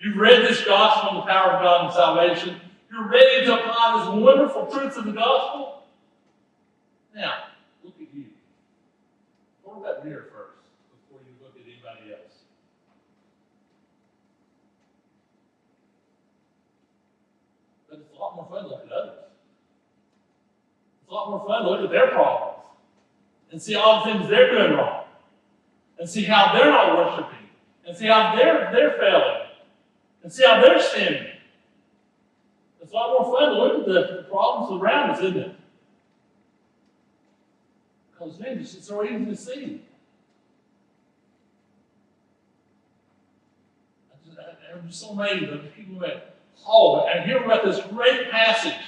You've 0.04 0.18
read 0.18 0.42
this 0.42 0.62
gospel 0.66 1.10
on 1.10 1.16
the 1.16 1.32
power 1.32 1.52
of 1.52 1.62
God 1.62 1.86
and 1.86 1.94
salvation. 1.94 2.60
You're 2.92 3.08
ready 3.08 3.46
to 3.46 3.54
apply 3.54 4.04
these 4.04 4.22
wonderful 4.22 4.66
truths 4.66 4.98
of 4.98 5.06
the 5.06 5.12
gospel. 5.12 5.84
Now, 7.16 7.44
look 7.82 7.94
at 7.98 8.14
you. 8.14 8.26
Go 9.64 9.76
to 9.76 9.82
that 9.82 10.04
mirror 10.04 10.26
first 10.30 10.58
before 10.92 11.24
you 11.24 11.32
look 11.42 11.54
at 11.56 11.62
anybody 11.62 12.12
else. 12.12 12.34
But 17.88 18.00
it's 18.00 18.10
a 18.14 18.20
lot 18.20 18.36
more 18.36 18.46
fun 18.50 18.68
looking 18.68 18.90
at 18.90 18.92
others. 18.92 19.24
It's 21.00 21.10
a 21.10 21.14
lot 21.14 21.30
more 21.30 21.46
fun 21.46 21.64
looking 21.64 21.86
at 21.86 21.92
their 21.92 22.08
problems 22.08 22.58
and 23.52 23.62
see 23.62 23.74
all 23.74 24.04
the 24.04 24.12
things 24.12 24.28
they're 24.28 24.50
doing 24.50 24.74
wrong 24.74 25.06
and 25.98 26.06
see 26.06 26.24
how 26.24 26.52
they're 26.52 26.70
not 26.70 26.94
worshiping 26.94 27.48
and 27.86 27.96
see 27.96 28.06
how 28.06 28.36
they're, 28.36 28.70
they're 28.70 28.98
failing 28.98 29.43
and 30.24 30.32
see 30.32 30.44
how 30.44 30.60
they're 30.60 30.80
standing. 30.80 31.26
It's 32.80 32.90
a 32.90 32.94
lot 32.94 33.22
more 33.22 33.38
fun 33.38 33.50
to 33.50 33.62
look 33.62 33.80
at 33.80 33.86
the, 33.86 34.24
problems 34.28 34.82
around 34.82 35.10
us, 35.10 35.20
isn't 35.20 35.36
it? 35.36 35.54
Because, 38.10 38.40
man, 38.40 38.58
it's 38.58 38.84
so 38.84 39.04
easy 39.04 39.24
to 39.26 39.36
see. 39.36 39.82
I'm 44.74 44.88
just 44.88 45.00
so 45.00 45.10
amazed 45.10 45.44
at 45.44 45.62
the 45.62 45.68
people 45.68 46.00
that, 46.00 46.34
oh, 46.66 47.06
and 47.06 47.24
hear 47.24 47.44
about 47.44 47.64
this 47.64 47.80
great 47.92 48.30
passage. 48.30 48.80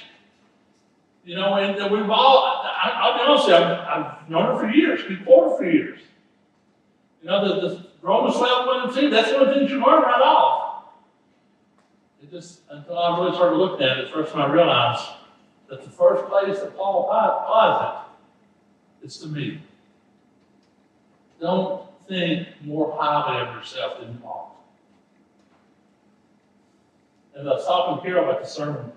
You 1.23 1.35
know, 1.35 1.55
and 1.55 1.79
that 1.79 1.91
we've 1.91 2.09
all, 2.09 2.45
I, 2.63 2.89
I'll 2.95 3.13
be 3.13 3.19
honest 3.29 3.49
I've, 3.49 3.79
I've 3.79 4.29
known 4.29 4.55
her 4.55 4.59
for 4.59 4.69
years, 4.69 5.01
quoted 5.23 5.57
for 5.57 5.69
years. 5.69 5.99
You 7.21 7.29
know, 7.29 7.61
the, 7.61 7.67
the 7.67 7.87
Romans 8.01 8.37
12, 8.37 8.67
1 8.67 8.87
and 8.87 8.95
2, 8.95 9.09
that's 9.09 9.31
one 9.33 9.47
of 9.47 9.55
the 9.55 9.61
you 9.61 9.75
learn 9.75 10.01
right 10.01 10.21
off. 10.21 10.66
It 12.27 12.31
just, 12.31 12.61
until 12.69 12.99
I 12.99 13.19
really 13.19 13.35
started 13.35 13.55
looking 13.55 13.87
at 13.87 13.99
it, 13.99 14.11
first 14.11 14.33
time 14.33 14.49
I 14.49 14.53
realized 14.53 15.03
that 15.69 15.83
the 15.83 15.89
first 15.89 16.25
place 16.25 16.59
that 16.59 16.75
Paul 16.75 17.03
applies 17.03 18.03
it 19.01 19.05
is 19.05 19.17
to 19.19 19.27
me. 19.27 19.61
Don't 21.39 21.83
think 22.07 22.47
more 22.63 22.97
highly 22.99 23.47
of 23.47 23.55
yourself 23.55 23.99
than 23.99 24.09
you 24.09 24.25
ought. 24.25 24.55
As 27.37 27.45
I 27.45 27.49
was 27.51 27.65
talking 27.65 27.97
to 27.97 28.09
Carol 28.09 28.29
about 28.29 28.41
the 28.41 28.47
sermon, 28.47 28.91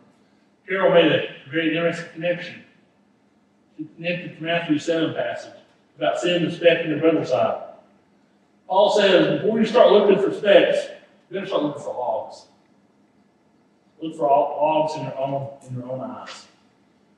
Carol 0.67 0.93
made 0.93 1.13
a 1.13 1.29
very 1.51 1.77
interesting 1.77 2.13
connection. 2.15 2.65
She 3.77 3.87
connected 3.97 4.39
to 4.39 4.43
Matthew 4.43 4.79
7 4.79 5.15
passage 5.15 5.61
about 5.97 6.19
sin 6.19 6.45
and 6.45 6.53
speck 6.53 6.85
in 6.85 6.91
the 6.91 6.97
brother's 6.97 7.31
eye. 7.31 7.63
Paul 8.67 8.91
says, 8.91 9.41
before 9.41 9.61
you 9.61 9.67
start 9.67 9.93
looking 9.93 10.21
for 10.21 10.35
specks, 10.35 10.87
you 11.29 11.35
better 11.35 11.47
start 11.47 11.63
looking 11.63 11.83
for 11.83 11.95
logs. 11.95 12.47
Look 14.03 14.17
for 14.17 14.29
all 14.29 14.57
logs 14.61 14.97
in 14.97 15.03
your 15.03 15.19
own 15.19 15.51
in 15.69 15.75
your 15.77 15.91
own 15.91 16.01
eyes. 16.01 16.47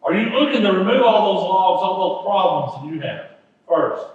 Are 0.03 0.15
you 0.15 0.31
looking 0.31 0.63
to 0.63 0.73
remove 0.73 1.03
all 1.03 1.35
those 1.35 1.49
logs, 1.49 1.83
all 1.83 2.17
those 2.17 2.25
problems 2.25 2.83
that 2.83 2.95
you 2.95 3.01
have 3.09 3.31
first? 3.69 4.07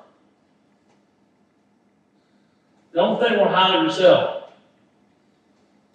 Don't 2.94 3.20
think 3.20 3.38
more 3.38 3.48
highly 3.48 3.78
of 3.78 3.84
yourself. 3.86 4.50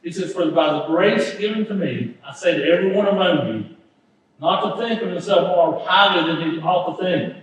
He 0.03 0.11
says, 0.11 0.33
For 0.33 0.51
by 0.51 0.73
the 0.73 0.87
grace 0.87 1.37
given 1.37 1.67
to 1.67 1.75
me, 1.75 2.17
I 2.27 2.35
say 2.35 2.57
to 2.57 2.65
everyone 2.65 3.07
among 3.07 3.49
you, 3.49 3.77
not 4.41 4.77
to 4.77 4.87
think 4.87 5.03
of 5.03 5.11
himself 5.11 5.49
more 5.49 5.85
highly 5.87 6.33
than 6.33 6.51
he 6.53 6.59
ought 6.61 6.97
to 6.97 7.03
think, 7.03 7.35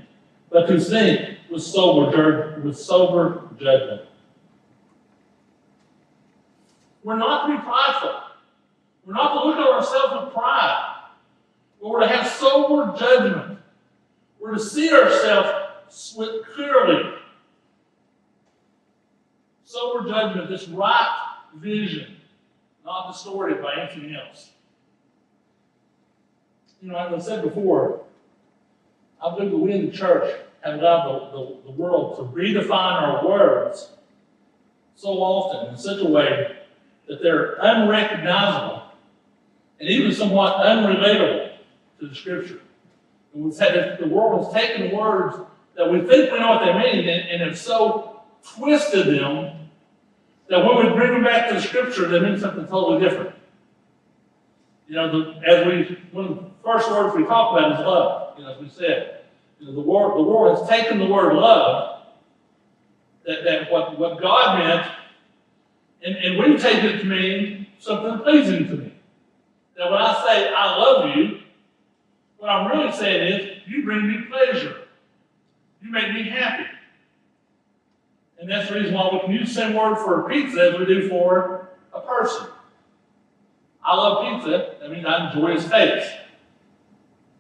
but 0.49 0.67
to 0.67 0.79
think 0.79 1.39
with 1.49 1.61
sober, 1.63 2.59
with 2.61 2.77
sober 2.77 3.49
judgment. 3.57 4.01
We're 7.03 7.17
not 7.17 7.47
to 7.47 7.57
be 7.57 7.61
prideful. 7.61 8.28
We're 9.09 9.15
not 9.15 9.41
to 9.41 9.47
look 9.47 9.57
at 9.57 9.67
ourselves 9.67 10.23
with 10.23 10.33
pride, 10.35 10.97
but 11.81 11.89
we're 11.89 12.01
to 12.01 12.07
have 12.07 12.27
sober 12.27 12.95
judgment. 12.95 13.57
We're 14.39 14.53
to 14.53 14.59
see 14.59 14.93
ourselves 14.93 16.13
clearly. 16.53 17.15
Sober 19.63 20.07
judgment, 20.07 20.47
this 20.47 20.67
right 20.67 21.37
vision, 21.55 22.17
not 22.85 23.11
distorted 23.11 23.63
by 23.63 23.81
anything 23.81 24.15
else. 24.15 24.51
You 26.79 26.91
know, 26.91 26.97
as 26.99 27.11
I 27.11 27.27
said 27.27 27.43
before, 27.43 28.03
I 29.25 29.35
believe 29.35 29.49
that 29.49 29.57
we 29.57 29.71
in 29.71 29.87
the 29.87 29.91
church 29.91 30.39
have 30.61 30.75
allowed 30.75 31.31
the, 31.31 31.37
the, 31.37 31.57
the 31.63 31.71
world 31.71 32.17
to 32.17 32.39
redefine 32.39 33.01
our 33.01 33.27
words 33.27 33.89
so 34.93 35.09
often 35.09 35.73
in 35.73 35.79
such 35.79 35.99
a 35.99 36.07
way 36.07 36.57
that 37.07 37.23
they're 37.23 37.55
unrecognizable 37.59 38.83
and 39.79 39.89
even 39.89 40.13
somewhat 40.13 40.57
unrelatable 40.65 41.53
to 41.99 42.07
the 42.07 42.15
scripture. 42.15 42.61
The 43.33 44.07
world 44.07 44.45
has 44.45 44.53
taken 44.53 44.95
words 44.95 45.37
that 45.75 45.89
we 45.89 46.01
think 46.01 46.31
we 46.31 46.39
know 46.39 46.55
what 46.55 46.65
they 46.65 46.73
mean 46.73 47.07
and, 47.07 47.29
and 47.29 47.41
have 47.41 47.57
so 47.57 48.21
twisted 48.55 49.07
them 49.07 49.69
that 50.49 50.65
when 50.65 50.85
we 50.85 50.93
bring 50.93 51.13
them 51.13 51.23
back 51.23 51.47
to 51.49 51.55
the 51.55 51.61
scripture, 51.61 52.07
they 52.07 52.19
mean 52.19 52.39
something 52.39 52.65
totally 52.67 52.99
different. 52.99 53.35
You 54.87 54.95
know, 54.95 55.11
the, 55.11 55.47
as 55.47 55.67
we, 55.67 55.97
one 56.11 56.25
of 56.25 56.35
the 56.37 56.43
first 56.63 56.89
words 56.89 57.15
we 57.15 57.23
talk 57.23 57.55
about 57.57 57.73
is 57.73 57.85
love, 57.85 58.39
you 58.39 58.43
know, 58.43 58.53
as 58.53 58.59
we 58.59 58.69
said. 58.69 59.21
You 59.59 59.67
know, 59.67 59.73
the, 59.75 59.81
word, 59.81 60.17
the 60.17 60.23
world 60.23 60.57
has 60.57 60.67
taken 60.67 60.97
the 60.97 61.05
word 61.05 61.35
love, 61.35 62.01
that, 63.25 63.43
that 63.43 63.71
what, 63.71 63.99
what 63.99 64.19
God 64.19 64.57
meant, 64.57 64.91
and, 66.03 66.15
and 66.15 66.39
we 66.39 66.57
take 66.57 66.83
it 66.83 66.99
to 66.99 67.05
mean 67.05 67.67
something 67.77 68.19
pleasing 68.19 68.67
to 68.67 68.75
me. 68.75 68.88
That 69.79 69.89
when 69.89 70.01
I 70.01 70.13
say 70.25 70.53
I 70.53 70.75
love 70.75 71.15
you, 71.15 71.39
what 72.37 72.49
I'm 72.49 72.69
really 72.69 72.91
saying 72.91 73.33
is 73.33 73.61
you 73.65 73.85
bring 73.85 74.09
me 74.09 74.25
pleasure. 74.29 74.75
You 75.81 75.89
make 75.89 76.13
me 76.13 76.23
happy. 76.23 76.65
And 78.41 78.49
that's 78.49 78.67
the 78.67 78.75
reason 78.75 78.93
why 78.93 79.09
we 79.13 79.21
can 79.21 79.31
use 79.31 79.47
the 79.47 79.53
same 79.53 79.73
word 79.75 79.95
for 79.95 80.27
pizza 80.27 80.71
as 80.73 80.79
we 80.79 80.85
do 80.85 81.07
for 81.07 81.69
a 81.93 82.01
person. 82.01 82.47
I 83.81 83.95
love 83.95 84.41
pizza. 84.41 84.75
That 84.81 84.91
means 84.91 85.05
I 85.05 85.31
enjoy 85.31 85.53
its 85.53 85.69
taste. 85.69 86.11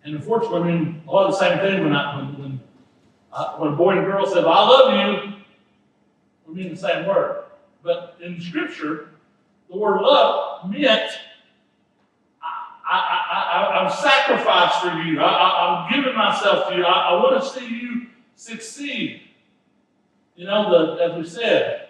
And 0.05 0.15
unfortunately, 0.15 0.61
I 0.61 0.63
mean, 0.63 1.03
a 1.09 1.11
lot 1.11 1.25
of 1.25 1.33
the 1.33 1.39
same 1.39 1.59
thing 1.59 1.83
when, 1.83 1.93
I, 1.93 2.15
when, 2.15 2.41
when, 2.41 2.59
uh, 3.33 3.57
when 3.57 3.73
a 3.73 3.75
boy 3.75 3.97
and 3.97 4.05
girl 4.05 4.25
says, 4.25 4.45
I 4.45 4.67
love 4.69 4.93
you, 4.93 5.33
we 6.47 6.53
mean 6.53 6.69
the 6.69 6.79
same 6.79 7.05
word. 7.05 7.43
But 7.83 8.17
in 8.21 8.39
Scripture, 8.39 9.09
the 9.69 9.77
word 9.77 9.99
love 9.99 10.69
meant 10.69 11.11
I'm 13.79 13.91
sacrificed 13.91 14.81
for 14.81 14.91
you. 15.03 15.21
I, 15.21 15.87
I'm 15.87 15.93
giving 15.93 16.15
myself 16.15 16.67
to 16.69 16.75
you. 16.75 16.83
I, 16.83 17.11
I 17.11 17.13
want 17.13 17.41
to 17.41 17.49
see 17.49 17.65
you 17.65 18.07
succeed. 18.35 19.21
You 20.35 20.45
know, 20.45 20.97
the, 20.97 21.03
as 21.03 21.17
we 21.17 21.25
said, 21.25 21.89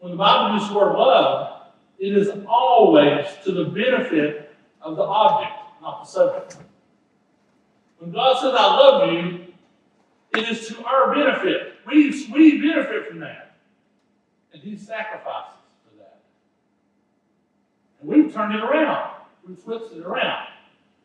when 0.00 0.12
the 0.12 0.18
Bible 0.18 0.54
uses 0.54 0.68
the 0.68 0.74
word 0.74 0.96
love, 0.96 1.62
it 1.98 2.14
is 2.14 2.30
always 2.46 3.26
to 3.44 3.52
the 3.52 3.64
benefit 3.64 4.54
of 4.82 4.96
the 4.96 5.02
object, 5.02 5.52
not 5.80 6.04
the 6.04 6.10
subject. 6.10 6.56
When 7.98 8.12
God 8.12 8.40
says, 8.40 8.54
I 8.56 8.76
love 8.76 9.12
you, 9.12 9.46
it 10.36 10.48
is 10.48 10.68
to 10.68 10.84
our 10.84 11.14
benefit. 11.14 11.74
We, 11.86 12.26
we 12.30 12.60
benefit 12.60 13.08
from 13.08 13.20
that. 13.20 13.56
And 14.52 14.62
He 14.62 14.76
sacrifices 14.76 15.54
for 15.84 15.96
that. 16.02 16.20
And 18.00 18.10
we've 18.10 18.32
turned 18.32 18.54
it 18.54 18.62
around. 18.62 19.14
We've 19.46 19.58
flipped 19.58 19.94
it 19.94 20.04
around. 20.04 20.48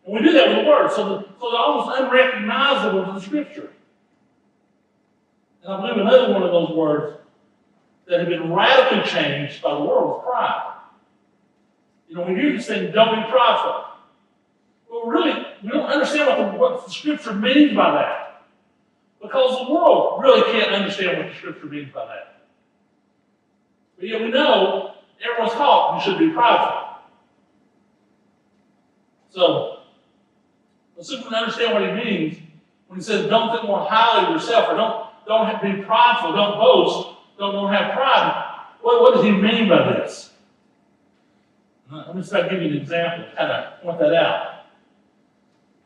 And 0.05 0.13
we 0.13 0.21
do 0.21 0.33
that 0.33 0.49
with 0.49 0.57
the 0.57 0.69
Word, 0.69 0.91
so, 0.91 1.09
the, 1.09 1.27
so 1.39 1.51
they're 1.51 1.59
almost 1.59 1.99
unrecognizable 1.99 3.05
to 3.05 3.11
the 3.13 3.21
Scripture. 3.21 3.71
And 5.63 5.73
I 5.73 5.81
believe 5.81 5.97
another 5.97 6.33
one 6.33 6.43
of 6.43 6.51
those 6.51 6.71
words 6.75 7.17
that 8.07 8.19
have 8.19 8.29
been 8.29 8.51
radically 8.51 9.09
changed 9.09 9.61
by 9.61 9.73
the 9.73 9.79
world 9.79 10.19
is 10.19 10.25
pride. 10.25 10.73
You 12.09 12.15
know, 12.15 12.23
we 12.23 12.35
hear 12.35 12.51
this 12.51 12.67
thing, 12.67 12.91
don't 12.91 13.15
be 13.15 13.31
prideful. 13.31 13.85
Well, 14.91 15.07
really, 15.07 15.45
we 15.63 15.69
don't 15.69 15.85
understand 15.85 16.27
what 16.27 16.37
the, 16.37 16.57
what 16.57 16.85
the 16.85 16.91
Scripture 16.91 17.33
means 17.33 17.75
by 17.75 17.91
that. 17.91 18.45
Because 19.21 19.65
the 19.65 19.73
world 19.73 20.21
really 20.21 20.43
can't 20.51 20.73
understand 20.73 21.17
what 21.17 21.29
the 21.29 21.35
Scripture 21.35 21.65
means 21.65 21.93
by 21.93 22.05
that. 22.05 22.45
But 23.97 24.09
yet 24.09 24.21
we 24.21 24.29
know 24.29 24.95
everyone's 25.23 25.53
taught 25.53 25.97
you 25.97 26.11
should 26.11 26.19
be 26.19 26.29
prideful. 26.29 26.83
So, 29.29 29.72
let's 31.11 31.23
can 31.23 31.33
understand 31.33 31.73
what 31.73 31.83
he 31.83 32.03
means 32.03 32.37
when 32.87 32.99
he 32.99 33.03
says, 33.03 33.27
don't 33.27 33.51
think 33.51 33.65
more 33.65 33.87
highly 33.89 34.27
of 34.27 34.33
yourself, 34.33 34.69
or 34.69 34.75
don't, 34.75 35.07
don't 35.25 35.61
be 35.61 35.83
prideful, 35.83 36.33
don't 36.33 36.57
boast, 36.57 37.17
don't, 37.37 37.53
don't 37.53 37.73
have 37.73 37.93
pride. 37.93 38.67
What, 38.81 39.01
what 39.01 39.15
does 39.15 39.23
he 39.23 39.31
mean 39.31 39.67
by 39.67 39.93
this? 39.93 40.31
Let 41.91 42.15
me 42.15 42.23
start 42.23 42.49
giving 42.49 42.67
you 42.67 42.75
an 42.75 42.81
example 42.81 43.29
to 43.29 43.35
kind 43.35 43.51
of 43.51 43.81
point 43.81 43.99
that 43.99 44.13
out. 44.13 44.65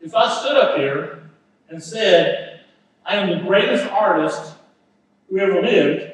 If 0.01 0.13
I 0.15 0.33
stood 0.39 0.57
up 0.57 0.77
here 0.77 1.29
and 1.69 1.81
said, 1.81 2.61
I 3.05 3.15
am 3.15 3.29
the 3.29 3.43
greatest 3.43 3.85
artist 3.85 4.53
who 5.29 5.39
ever 5.39 5.61
lived, 5.61 6.13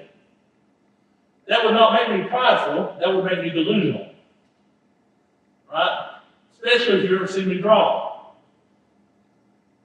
that 1.47 1.63
would 1.63 1.73
not 1.73 1.93
make 1.93 2.21
me 2.21 2.27
prideful, 2.27 2.97
that 2.99 3.13
would 3.13 3.25
make 3.25 3.41
me 3.41 3.49
delusional. 3.49 4.13
Right? 5.71 6.09
Especially 6.53 7.03
if 7.03 7.09
you 7.09 7.15
ever 7.17 7.27
seen 7.27 7.49
me 7.49 7.59
draw. 7.59 8.02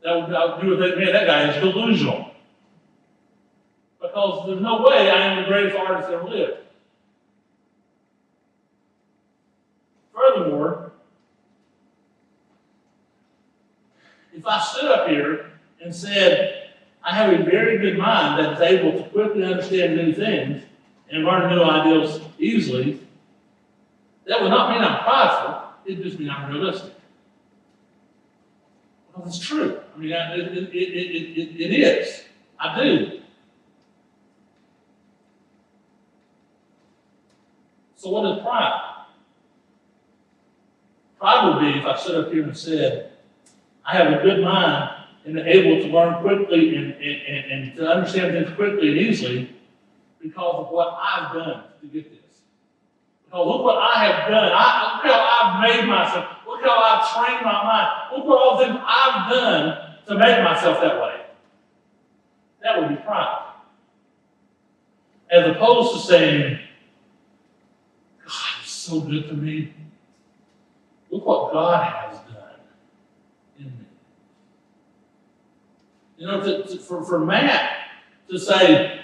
That 0.08 0.56
would, 0.56 0.62
do 0.62 0.70
with 0.70 0.78
that, 0.78 0.96
man, 0.96 1.12
that 1.12 1.26
guy 1.26 1.50
is 1.50 1.62
delusional. 1.62 2.30
Because 4.00 4.46
there's 4.46 4.62
no 4.62 4.80
way 4.80 5.10
I 5.10 5.26
am 5.26 5.42
the 5.42 5.48
greatest 5.48 5.76
artist 5.76 6.08
ever 6.10 6.24
lived. 6.24 6.60
Furthermore, 10.14 10.92
if 14.34 14.46
I 14.46 14.60
stood 14.62 14.90
up 14.90 15.08
here 15.08 15.52
and 15.84 15.94
said, 15.94 16.70
I 17.04 17.14
have 17.14 17.38
a 17.38 17.44
very 17.44 17.76
good 17.76 17.98
mind 17.98 18.42
that 18.42 18.54
is 18.54 18.60
able 18.60 19.02
to 19.02 19.10
quickly 19.10 19.44
understand 19.44 19.96
new 19.96 20.14
things 20.14 20.62
and 21.10 21.24
learn 21.24 21.54
new 21.54 21.62
ideas 21.62 22.22
easily, 22.38 23.00
that 24.26 24.40
would 24.40 24.50
not 24.50 24.70
mean 24.70 24.82
I'm 24.82 25.04
prideful, 25.04 25.64
it 25.84 26.02
just 26.02 26.18
means 26.18 26.30
I'm 26.34 26.50
realistic. 26.50 26.97
Well, 29.18 29.26
it's 29.26 29.40
true. 29.40 29.80
I 29.94 29.98
mean, 29.98 30.12
I- 30.12 30.34
it, 30.36 30.52
it, 30.52 30.74
it, 30.74 31.60
it, 31.60 31.74
is. 31.80 32.24
I 32.60 32.80
do. 32.80 33.20
So 37.96 38.10
what 38.10 38.36
is 38.36 38.42
pride? 38.44 39.06
Pride 41.18 41.48
would 41.48 41.60
be 41.60 41.80
if 41.80 41.84
I 41.84 41.96
stood 41.96 42.26
up 42.26 42.32
here 42.32 42.44
and 42.44 42.56
said, 42.56 43.10
I 43.84 43.96
have 43.96 44.12
a 44.12 44.22
good 44.22 44.40
mind 44.44 44.90
and 45.24 45.36
able 45.40 45.82
to 45.82 45.88
learn 45.92 46.22
quickly 46.22 46.76
and, 46.76 46.92
and, 46.92 47.22
and, 47.22 47.52
and 47.52 47.76
to 47.76 47.88
understand 47.88 48.32
things 48.34 48.54
quickly 48.54 48.90
and 48.90 48.98
easily 48.98 49.52
because 50.22 50.66
of 50.66 50.68
what 50.68 50.96
I've 51.02 51.32
done 51.34 51.64
to 51.80 51.86
get 51.88 52.08
this. 52.08 52.42
Because 53.24 53.46
look 53.48 53.64
what 53.64 53.78
I 53.78 54.04
have 54.04 54.30
done. 54.30 54.52
I, 54.54 55.00
look 55.02 55.12
how 55.12 55.40
I've 55.42 55.76
made 55.76 55.88
myself. 55.88 56.37
Look 56.58 56.68
how 56.68 56.80
I've 56.80 57.26
trained 57.26 57.44
my 57.44 57.64
mind. 57.64 57.88
Look 58.16 58.26
what 58.26 58.38
all 58.38 58.58
the 58.58 58.64
things 58.66 58.78
I've 58.84 59.30
done 59.30 59.94
to 60.06 60.14
make 60.14 60.42
myself 60.42 60.80
that 60.80 61.00
way. 61.00 61.20
That 62.62 62.80
would 62.80 62.88
be 62.88 62.96
pride. 62.96 63.52
As 65.30 65.46
opposed 65.46 65.94
to 65.94 66.12
saying, 66.12 66.58
God 68.24 68.64
is 68.64 68.70
so 68.70 69.00
good 69.00 69.28
to 69.28 69.34
me. 69.34 69.72
Look 71.10 71.24
what 71.24 71.52
God 71.52 71.84
has 71.84 72.18
done 72.18 72.60
in 73.58 73.64
me. 73.66 73.86
You 76.16 76.26
know, 76.26 76.40
to, 76.40 76.64
to, 76.64 76.78
for, 76.78 77.04
for 77.04 77.20
Matt 77.20 77.70
to 78.30 78.38
say, 78.38 79.00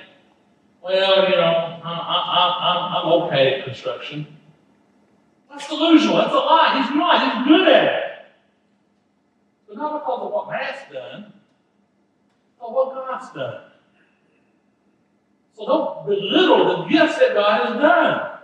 well, 0.82 1.30
you 1.30 1.36
know, 1.36 1.80
I, 1.84 1.90
I, 1.90 2.48
I, 2.58 3.02
I'm 3.02 3.22
okay 3.22 3.60
at 3.60 3.64
construction. 3.64 4.26
That's 5.54 5.68
delusional. 5.68 6.16
That's 6.16 6.32
a 6.32 6.36
lie. 6.36 6.82
He's 6.82 6.96
not. 6.96 7.22
He's 7.22 7.46
good 7.46 7.68
at 7.68 7.84
it. 7.84 8.02
But 9.68 9.76
not 9.76 10.00
because 10.00 10.26
of 10.26 10.32
what 10.32 10.50
Matt's 10.50 10.92
done, 10.92 11.32
but 12.58 12.72
what 12.72 12.94
God's 12.94 13.32
done. 13.32 13.60
So 15.56 15.66
don't 15.66 16.06
belittle 16.06 16.82
the 16.82 16.88
gifts 16.88 17.18
that 17.18 17.34
God 17.34 17.68
has 17.68 17.80
done. 17.80 18.38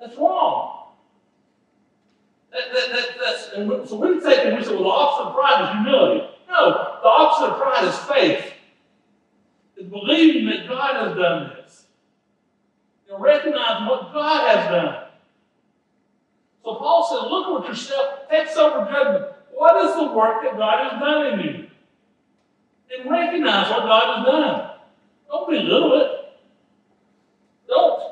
That's 0.00 0.16
wrong. 0.16 0.88
That, 2.50 2.72
that, 2.72 2.88
that, 2.92 3.08
that's, 3.20 3.48
and 3.54 3.88
so 3.88 3.96
we 3.96 4.20
take 4.20 4.44
and 4.44 4.56
we 4.56 4.64
say, 4.64 4.74
well, 4.74 4.82
the 4.82 4.88
opposite 4.88 5.28
of 5.28 5.34
pride 5.34 5.62
is 5.62 5.70
humility. 5.70 6.26
No, 6.48 6.72
the 7.02 7.08
opposite 7.08 7.52
of 7.52 7.60
pride 7.60 7.84
is 7.84 7.98
faith. 7.98 8.52
It's 9.76 9.88
believing 9.88 10.46
that 10.46 10.68
God 10.68 11.08
has 11.08 11.16
done 11.16 11.52
this. 11.56 11.86
Know, 13.08 13.18
recognizing 13.18 13.86
what 13.86 14.12
God 14.12 14.56
has 14.56 14.68
done. 14.68 15.03
So 16.64 16.76
Paul 16.76 17.06
said, 17.06 17.28
look 17.30 17.62
at 17.62 17.68
yourself, 17.68 18.20
take 18.30 18.48
sober 18.48 18.90
judgment. 18.90 19.32
What 19.52 19.84
is 19.84 19.96
the 19.96 20.12
work 20.12 20.42
that 20.42 20.56
God 20.56 20.90
has 20.90 21.00
done 21.00 21.38
in 21.38 21.46
you? 21.46 21.66
And 22.96 23.10
recognize 23.10 23.70
what 23.70 23.82
God 23.82 24.16
has 24.16 24.26
done. 24.26 24.70
Don't 25.28 25.50
belittle 25.50 26.00
it. 26.00 26.10
Don't 27.68 28.02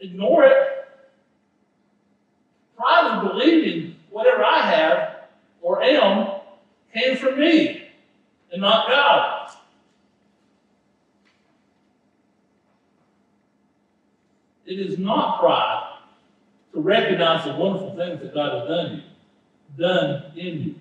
ignore 0.00 0.44
it. 0.44 0.88
Pride 2.76 3.22
in 3.22 3.28
believing 3.28 3.96
whatever 4.10 4.44
I 4.44 4.60
have 4.60 5.16
or 5.60 5.82
am 5.82 6.40
came 6.94 7.16
from 7.16 7.38
me 7.38 7.88
and 8.50 8.62
not 8.62 8.88
God. 8.88 9.50
It 14.64 14.80
is 14.80 14.98
not 14.98 15.38
pride 15.38 15.75
to 16.76 16.82
recognize 16.82 17.42
the 17.46 17.54
wonderful 17.54 17.96
things 17.96 18.20
that 18.20 18.34
God 18.34 18.60
has 18.60 18.68
done 18.68 18.96
you, 18.96 19.82
done 19.82 20.32
in 20.36 20.62
you. 20.62 20.74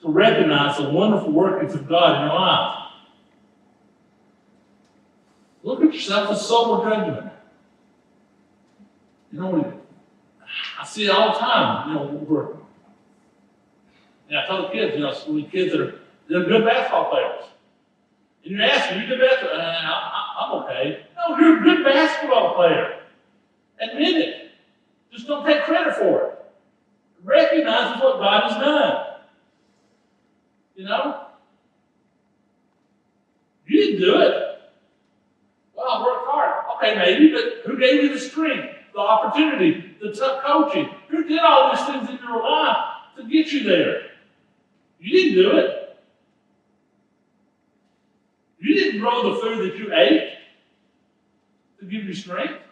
To 0.00 0.08
recognize 0.08 0.78
the 0.78 0.88
wonderful 0.88 1.30
workings 1.30 1.74
of 1.74 1.86
God 1.86 2.22
in 2.22 2.26
your 2.26 2.40
life. 2.40 2.78
Look 5.62 5.84
at 5.84 5.92
yourself 5.92 6.30
with 6.30 6.38
sober 6.38 6.88
judgment. 6.88 7.32
You 9.30 9.40
know, 9.40 9.50
we, 9.50 9.62
I 10.80 10.86
see 10.86 11.04
it 11.04 11.10
all 11.10 11.34
the 11.34 11.38
time. 11.38 11.88
You 11.88 11.94
know, 11.96 12.06
we're, 12.26 12.52
and 14.30 14.38
I 14.38 14.46
tell 14.46 14.62
the 14.62 14.68
kids, 14.68 14.94
you 14.96 15.02
know, 15.02 15.14
we 15.28 15.42
kids 15.42 15.72
that 15.72 15.82
are 15.82 16.00
they're 16.30 16.44
good 16.44 16.64
basketball 16.64 17.10
players. 17.10 17.44
And 18.42 18.54
you're 18.54 18.62
asking, 18.62 19.02
you 19.02 19.08
good 19.08 19.20
basketball? 19.20 19.60
Uh, 19.60 19.64
I, 19.64 20.46
I'm 20.46 20.62
okay. 20.62 21.06
No, 21.14 21.36
you're 21.38 21.60
a 21.60 21.62
good 21.62 21.84
basketball 21.84 22.54
player. 22.54 23.00
Admit 23.78 24.16
it. 24.16 24.43
Just 25.14 25.28
don't 25.28 25.46
take 25.46 25.62
credit 25.62 25.94
for 25.94 26.24
it. 26.24 26.38
Recognize 27.22 28.02
what 28.02 28.18
God 28.18 28.50
has 28.50 28.60
done. 28.60 29.06
You 30.74 30.84
know? 30.84 31.26
You 33.66 33.80
didn't 33.80 34.00
do 34.00 34.20
it. 34.20 34.60
Well, 35.74 35.86
I 35.88 36.02
worked 36.02 36.26
hard. 36.26 36.64
Okay, 36.76 36.96
maybe, 36.96 37.32
but 37.32 37.64
who 37.64 37.78
gave 37.78 38.02
you 38.02 38.12
the 38.12 38.18
strength, 38.18 38.74
the 38.92 38.98
opportunity, 38.98 39.96
the 40.02 40.12
tough 40.12 40.42
coaching? 40.44 40.90
Who 41.08 41.24
did 41.24 41.38
all 41.38 41.74
these 41.74 41.86
things 41.86 42.10
in 42.10 42.18
your 42.18 42.42
life 42.42 42.76
to 43.16 43.22
get 43.22 43.52
you 43.52 43.62
there? 43.62 44.02
You 44.98 45.12
didn't 45.12 45.34
do 45.34 45.56
it. 45.58 45.96
You 48.58 48.74
didn't 48.74 49.00
grow 49.00 49.32
the 49.32 49.40
food 49.40 49.70
that 49.70 49.78
you 49.78 49.94
ate 49.94 50.38
to 51.78 51.86
give 51.86 52.04
you 52.04 52.14
strength, 52.14 52.62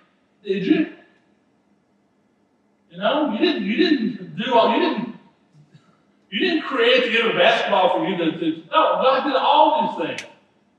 did 0.44 0.66
you? 0.66 0.92
You 2.92 2.98
know, 2.98 3.33
you 3.33 3.38
didn't. 3.38 3.62
You 3.62 3.76
didn't 3.76 4.37
do 4.37 4.55
all. 4.55 4.76
You 4.76 4.81
didn't. 4.81 5.14
You 6.31 6.40
didn't 6.40 6.62
create 6.64 7.05
the 7.05 7.11
game 7.11 7.31
of 7.31 7.37
basketball 7.37 7.96
for 7.96 8.07
you 8.07 8.18
to. 8.18 8.38
to 8.38 8.57
no, 8.70 9.00
God 9.00 9.24
did 9.24 9.35
all 9.35 9.96
these 9.98 10.07
things. 10.07 10.31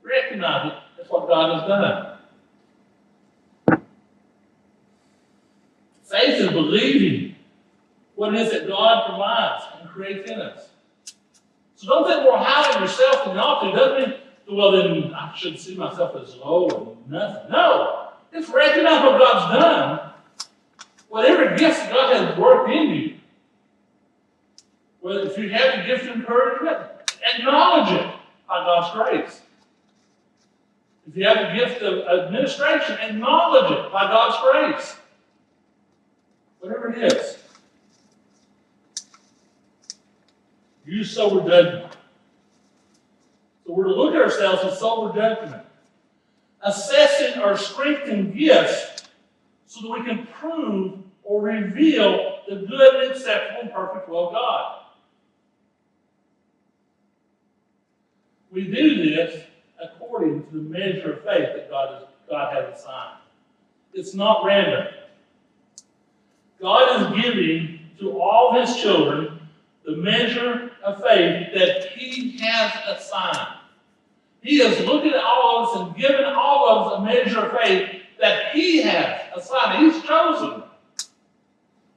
Recognize 0.02 0.72
it. 0.72 0.78
That's 0.96 1.10
what 1.10 1.26
God 1.26 1.58
has 1.58 1.68
done. 1.68 2.10
Faith 6.04 6.40
is 6.40 6.50
believing 6.50 7.34
what 8.14 8.32
it 8.32 8.40
is 8.42 8.52
that 8.52 8.68
God 8.68 9.06
provides 9.08 9.64
and 9.80 9.90
creates 9.90 10.30
in 10.30 10.40
us. 10.40 10.68
So 11.74 11.88
don't 11.88 12.06
think 12.06 12.22
more 12.22 12.38
highly 12.38 12.76
of 12.76 12.82
yourself 12.82 13.24
than 13.24 13.34
you 13.34 13.40
ought 13.40 13.64
to. 13.64 13.76
Doesn't 13.76 14.10
mean, 14.10 14.20
well, 14.56 14.70
then 14.70 15.12
I 15.14 15.34
should 15.34 15.58
see 15.58 15.74
myself 15.74 16.14
as 16.22 16.36
low 16.36 16.96
and 17.02 17.10
nothing. 17.10 17.50
No. 17.50 18.10
It's 18.32 18.48
recognize 18.50 19.02
what 19.02 19.18
God's 19.18 19.60
done. 19.60 20.13
Whatever 21.14 21.56
gifts 21.56 21.78
God 21.90 22.12
has 22.16 22.36
worked 22.36 22.70
in 22.70 22.90
you. 22.90 23.14
Well, 25.00 25.18
if 25.18 25.38
you 25.38 25.48
have 25.50 25.76
the 25.76 25.86
gift 25.86 26.06
of 26.06 26.16
encouragement, 26.16 26.76
acknowledge 27.36 27.92
it 27.92 28.14
by 28.48 28.64
God's 28.64 28.92
grace. 28.92 29.40
If 31.06 31.16
you 31.16 31.24
have 31.24 31.36
the 31.36 31.56
gift 31.56 31.82
of 31.82 32.18
administration, 32.18 32.98
acknowledge 32.98 33.70
it 33.70 33.92
by 33.92 34.08
God's 34.08 34.74
grace. 34.74 34.96
Whatever 36.58 36.92
it 36.92 37.12
is. 37.12 37.38
Use 40.84 41.12
sober 41.12 41.48
judgment. 41.48 41.92
So 43.64 43.72
we're 43.72 43.84
to 43.84 43.94
look 43.94 44.16
at 44.16 44.20
ourselves 44.20 44.64
with 44.64 44.74
sober 44.74 45.14
judgment, 45.14 45.62
assessing 46.62 47.40
our 47.40 47.56
strengths 47.56 48.08
and 48.08 48.34
gifts 48.34 48.93
so 49.74 49.82
that 49.82 49.90
we 49.90 50.06
can 50.06 50.26
prove 50.26 50.98
or 51.24 51.42
reveal 51.42 52.38
the 52.48 52.56
good 52.56 52.94
and 53.02 53.12
acceptable 53.12 53.62
and 53.62 53.72
perfect 53.72 54.08
will 54.08 54.28
of 54.28 54.34
God. 54.34 54.80
We 58.52 58.66
do 58.66 59.04
this 59.04 59.42
according 59.82 60.44
to 60.44 60.52
the 60.52 60.62
measure 60.62 61.14
of 61.14 61.24
faith 61.24 61.48
that 61.54 61.68
God, 61.68 61.94
has, 61.94 62.08
God 62.30 62.54
has 62.54 62.78
assigned. 62.78 63.18
It's 63.92 64.14
not 64.14 64.44
random. 64.44 64.86
God 66.60 67.00
is 67.00 67.22
giving 67.22 67.80
to 67.98 68.20
all 68.20 68.54
his 68.60 68.76
children 68.76 69.40
the 69.84 69.96
measure 69.96 70.70
of 70.84 71.02
faith 71.02 71.48
that 71.54 71.88
he 71.96 72.38
has 72.38 72.72
assigned. 72.88 73.58
He 74.40 74.60
is 74.60 74.86
looking 74.86 75.10
at 75.10 75.24
all 75.24 75.64
of 75.64 75.68
us 75.68 75.88
and 75.88 75.96
giving 75.96 76.24
all 76.24 76.68
of 76.68 76.92
us 76.92 76.98
a 76.98 77.04
measure 77.04 77.40
of 77.40 77.60
faith 77.60 78.02
that 78.20 78.54
he 78.54 78.82
has 78.82 79.23
He's 79.34 80.02
chosen. 80.02 80.62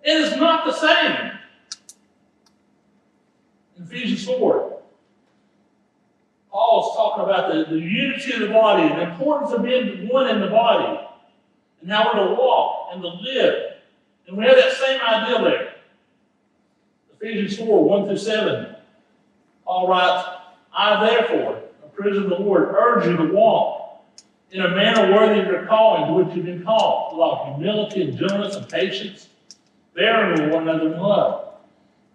It 0.04 0.22
is 0.22 0.36
not 0.38 0.66
the 0.66 0.74
same. 0.74 1.32
In 3.78 3.84
Ephesians 3.84 4.26
4, 4.26 4.80
Paul's 6.52 6.96
talking 6.96 7.24
about 7.24 7.52
the, 7.52 7.76
the 7.76 7.80
unity 7.80 8.34
of 8.34 8.40
the 8.40 8.48
body, 8.48 8.88
the 8.90 9.12
importance 9.12 9.52
of 9.52 9.64
being 9.64 10.08
one 10.10 10.28
in 10.30 10.42
the 10.42 10.48
body, 10.48 11.00
and 11.82 11.92
how 11.92 12.12
we're 12.14 12.28
to 12.28 12.34
walk 12.34 12.90
and 12.94 13.02
to 13.02 13.08
live. 13.08 13.74
And 14.28 14.38
we 14.38 14.46
have 14.46 14.56
that 14.56 14.74
same 14.74 15.00
idea 15.02 15.42
there. 15.44 15.74
Ephesians 17.20 17.58
4, 17.58 17.84
1 17.84 18.06
through 18.06 18.18
7. 18.18 18.76
Paul 19.64 19.88
writes, 19.88 20.28
I 20.76 21.06
therefore, 21.06 21.62
a 21.84 21.88
prisoner 21.90 22.24
of 22.24 22.30
the 22.30 22.36
Lord, 22.38 22.70
urge 22.70 23.06
you 23.06 23.18
to 23.18 23.34
walk 23.34 23.87
in 24.52 24.62
a 24.62 24.70
manner 24.70 25.14
worthy 25.14 25.42
of 25.42 25.48
your 25.48 25.66
calling 25.66 26.08
to 26.08 26.14
which 26.14 26.36
you've 26.36 26.46
been 26.46 26.64
called, 26.64 27.14
with 27.14 27.22
all 27.22 27.56
humility 27.56 28.04
and 28.04 28.18
gentleness 28.18 28.56
and 28.56 28.68
patience, 28.70 29.30
bearing 29.94 30.42
with 30.42 30.54
one 30.54 30.68
another 30.68 30.94
in 30.94 31.00
love, 31.00 31.54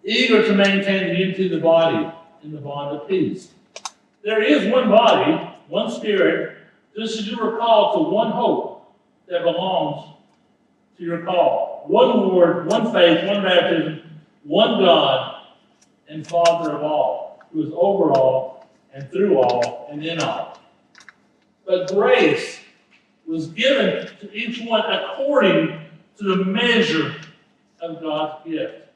eager 0.05 0.47
to 0.47 0.55
maintain 0.55 1.09
the 1.09 1.18
unity 1.18 1.47
of 1.47 1.53
the 1.53 1.61
body 1.61 2.11
in 2.42 2.53
the 2.53 2.61
bond 2.61 2.97
of 2.97 3.09
peace. 3.09 3.53
There 4.25 4.42
is 4.42 4.73
one 4.73 4.88
body, 4.88 5.33
one 5.68 5.90
spirit, 5.90 6.59
just 6.97 7.18
as 7.18 7.29
you 7.29 7.37
were 7.37 7.59
called 7.59 7.97
to 7.97 8.11
one 8.11 8.31
hope 8.31 8.95
that 9.29 9.42
belongs 9.42 10.14
to 10.99 11.05
your 11.05 11.25
call. 11.25 11.85
One 11.87 12.09
Lord, 12.09 12.66
one 12.66 12.92
faith, 12.92 13.27
one 13.27 13.42
baptism, 13.42 14.03
one 14.45 14.81
God 14.81 15.47
and 16.09 16.27
Father 16.27 16.73
of 16.73 16.83
all, 16.83 17.40
who 17.53 17.62
is 17.62 17.73
over 17.75 18.12
all 18.12 18.68
and 18.92 19.11
through 19.11 19.38
all 19.38 19.88
and 19.90 20.05
in 20.05 20.21
all. 20.21 20.51
But 21.66 21.92
grace 21.92 22.61
was 23.27 23.46
given 23.48 24.09
to 24.20 24.33
each 24.33 24.62
one 24.68 24.83
according 24.92 25.81
to 26.18 26.25
the 26.25 26.44
measure 26.44 27.14
of 27.81 28.01
God's 28.01 28.44
gift. 28.48 28.88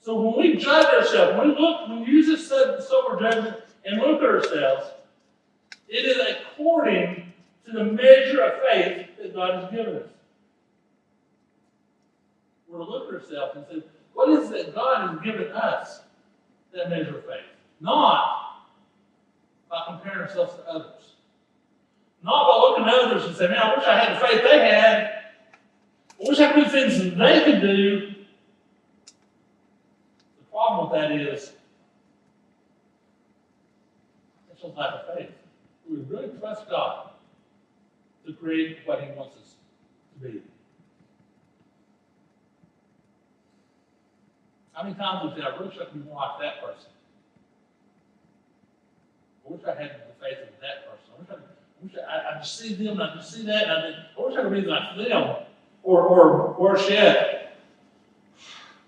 So 0.00 0.20
when 0.20 0.36
we 0.36 0.56
judge 0.56 0.86
ourselves, 0.86 1.38
when 1.38 1.50
we 1.50 1.60
look, 1.60 1.88
when 1.88 2.00
we 2.00 2.06
use 2.06 2.26
this 2.26 2.48
sober 2.48 3.20
judgment 3.20 3.56
and 3.84 4.00
look 4.00 4.20
at 4.20 4.28
ourselves, 4.28 4.86
it 5.88 6.04
is 6.04 6.36
according 6.36 7.32
to 7.66 7.72
the 7.72 7.84
measure 7.84 8.42
of 8.42 8.60
faith 8.62 9.08
that 9.20 9.34
God 9.34 9.62
has 9.62 9.70
given 9.70 9.96
us. 9.96 10.08
We're 12.68 12.78
to 12.78 12.84
look 12.84 13.08
at 13.08 13.20
ourselves 13.20 13.56
and 13.56 13.66
say, 13.68 13.86
what 14.14 14.30
is 14.30 14.50
it 14.50 14.66
that 14.66 14.74
God 14.74 15.10
has 15.10 15.20
given 15.20 15.52
us 15.52 16.00
that 16.74 16.88
measure 16.88 17.18
of 17.18 17.24
faith? 17.26 17.44
Not 17.80 18.66
by 19.70 19.84
comparing 19.86 20.22
ourselves 20.22 20.54
to 20.54 20.68
others. 20.68 21.11
Not 22.22 22.46
by 22.46 22.56
looking 22.56 22.84
at 22.84 22.94
others 22.94 23.24
and 23.26 23.36
saying, 23.36 23.50
man, 23.50 23.60
I 23.60 23.76
wish 23.76 23.86
I 23.86 23.98
had 23.98 24.16
the 24.16 24.26
faith 24.26 24.42
they 24.42 24.58
had. 24.58 25.22
I 26.20 26.28
wish 26.28 26.38
I 26.38 26.52
could 26.52 26.64
do 26.64 26.70
things 26.70 26.98
that 26.98 27.18
they 27.18 27.44
could 27.44 27.60
do. 27.60 28.14
The 30.38 30.44
problem 30.50 30.90
with 30.90 31.00
that 31.00 31.12
is 31.12 31.52
it's 34.52 34.62
a 34.62 34.66
lack 34.68 34.94
of 34.94 35.16
faith. 35.16 35.30
We 35.90 35.96
really 36.02 36.28
trust 36.38 36.68
God 36.70 37.10
to 38.26 38.32
create 38.34 38.78
what 38.84 39.02
He 39.02 39.10
wants 39.12 39.36
us 39.36 39.54
to 40.14 40.28
be. 40.28 40.42
How 44.72 44.84
many 44.84 44.94
times 44.94 45.22
have 45.22 45.36
we 45.36 45.42
said, 45.42 45.52
I 45.52 45.62
wish 45.62 45.74
I 45.74 45.84
could 45.84 46.04
be 46.04 46.08
more 46.08 46.16
like 46.16 46.40
that 46.40 46.64
person? 46.64 46.90
I 49.46 49.52
wish 49.52 49.60
I 49.64 49.74
had 49.80 49.90
the 49.90 50.24
faith 50.24 50.38
of 50.42 50.60
that 50.60 50.86
person. 50.88 51.10
I 51.14 51.20
wish 51.20 51.30
I, 51.30 51.34
wish 51.34 51.51
I, 52.08 52.34
I 52.34 52.38
just 52.38 52.58
see 52.58 52.74
them 52.74 53.00
and 53.00 53.02
I 53.02 53.14
just 53.16 53.32
see 53.32 53.44
that 53.44 53.64
and 53.64 53.72
I, 53.72 53.90
just, 53.90 54.02
I 54.18 54.22
wish 54.22 54.36
I 54.36 54.42
could 54.42 54.52
be 54.52 54.60
like 54.62 54.96
them. 54.96 55.36
Or, 55.82 56.02
or 56.02 56.54
worse 56.58 56.88
yet, 56.88 57.56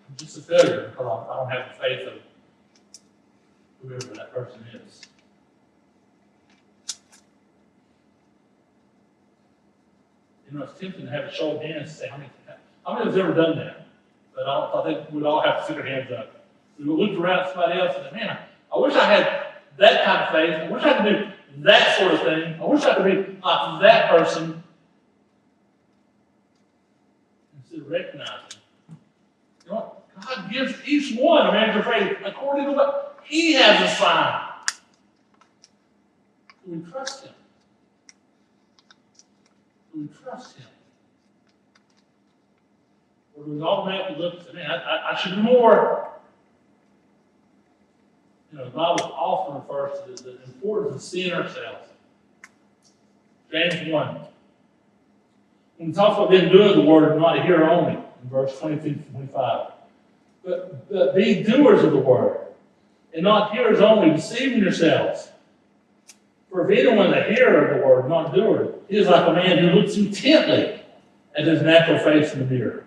I'm 0.09 0.17
just 0.17 0.39
a 0.39 0.43
failure 0.43 0.91
because 0.91 1.27
I, 1.29 1.37
don't 1.37 1.51
have 1.51 1.75
the 1.75 1.83
faith 1.83 2.07
of 2.07 2.15
whoever 3.83 4.15
that 4.15 4.33
person 4.33 4.61
is. 4.75 5.03
You 10.49 10.59
know, 10.59 10.65
it's 10.65 10.79
tempting 10.79 11.07
to 11.07 11.11
have 11.11 11.25
a 11.25 11.33
show 11.33 11.57
of 11.57 11.63
hands 11.63 11.91
and 11.91 11.99
say, 11.99 12.09
how 12.09 12.17
many, 12.17 12.31
how 12.87 12.95
many 12.95 13.07
has 13.07 13.19
ever 13.19 13.35
done 13.35 13.57
that? 13.57 13.89
But 14.37 14.47
I, 14.47 14.81
I 14.81 14.85
think 14.85 15.11
we'd 15.11 15.25
all 15.25 15.43
have 15.43 15.59
to 15.59 15.65
stick 15.65 15.79
our 15.79 15.83
hands 15.83 16.13
up. 16.13 16.45
We 16.79 16.85
look 16.85 17.19
around 17.19 17.41
at 17.41 17.49
somebody 17.49 17.81
else 17.81 17.97
and 17.97 18.07
say, 18.11 18.17
man, 18.17 18.39
I 18.73 18.79
wish 18.79 18.95
I 18.95 19.05
had 19.05 19.47
that 19.79 20.05
kind 20.05 20.23
of 20.23 20.33
faith. 20.33 20.71
I 20.71 20.73
wish 20.73 20.83
I 20.85 21.03
could 21.03 21.13
do 21.13 21.34
that 21.59 21.99
sort 21.99 22.13
of 22.15 22.21
thing. 22.23 22.61
I 22.61 22.65
wish 22.67 22.83
I 22.85 22.95
could 22.95 23.05
be 23.05 23.39
like 23.43 23.83
that 23.83 24.11
person. 24.11 24.63
Instead 27.59 27.81
of 27.81 27.91
recognizing, 27.91 28.61
you 28.89 29.71
know 29.71 29.75
what? 29.77 30.01
God 30.21 30.51
gives 30.53 30.75
each 30.87 31.19
one 31.19 31.47
a 31.47 31.53
measure 31.53 31.81
of 31.81 31.85
faith 31.87 32.19
according 32.25 32.67
to 32.67 32.73
what 32.73 33.19
He 33.25 33.53
has 33.55 33.93
assigned. 33.93 34.51
We 36.67 36.81
trust 36.91 37.25
Him? 37.25 37.35
We 39.95 40.09
trust 40.23 40.57
Him? 40.57 40.67
Or 43.37 43.45
do 43.45 43.51
we 43.51 43.63
automatically 43.63 44.23
look 44.23 44.35
and 44.35 44.45
say, 44.45 44.53
man, 44.53 44.71
I, 44.71 44.75
I, 44.75 45.13
I 45.13 45.17
should 45.17 45.35
do 45.35 45.43
more? 45.43 46.14
You 48.55 48.61
know, 48.61 48.67
the 48.67 48.71
Bible 48.71 49.13
often 49.17 49.57
refers 49.57 50.17
to 50.17 50.23
the, 50.23 50.45
importance 50.45 50.95
of 50.95 51.03
seeing 51.03 51.33
ourselves. 51.33 51.89
James 53.51 53.91
1. 53.91 54.21
When 55.79 55.91
it 55.91 55.95
talks 55.95 56.19
about 56.19 56.31
being 56.31 56.53
doing 56.53 56.79
the 56.79 56.89
word, 56.89 57.19
not 57.19 57.37
a 57.37 57.43
hearer 57.43 57.69
only, 57.69 57.95
in 57.95 58.31
verse 58.31 58.57
22 58.61 58.95
to 58.95 59.03
25. 59.11 59.73
But, 60.45 60.89
but 60.89 61.17
be 61.17 61.43
doers 61.43 61.83
of 61.83 61.91
the 61.91 61.99
word, 61.99 62.47
and 63.13 63.25
not 63.25 63.51
hearers 63.51 63.81
only, 63.81 64.15
deceiving 64.15 64.61
yourselves. 64.61 65.33
For 66.49 66.71
if 66.71 66.79
anyone 66.79 67.09
is 67.09 67.27
a 67.27 67.35
hearer 67.35 67.67
of 67.67 67.81
the 67.81 67.85
word, 67.85 68.09
not 68.09 68.33
doer, 68.33 68.73
he 68.89 68.99
is 68.99 69.09
like 69.09 69.27
a 69.27 69.33
man 69.33 69.59
who 69.59 69.71
looks 69.71 69.97
intently 69.97 70.81
at 71.37 71.45
his 71.45 71.61
natural 71.61 71.99
face 71.99 72.33
in 72.33 72.39
the 72.39 72.55
mirror. 72.55 72.85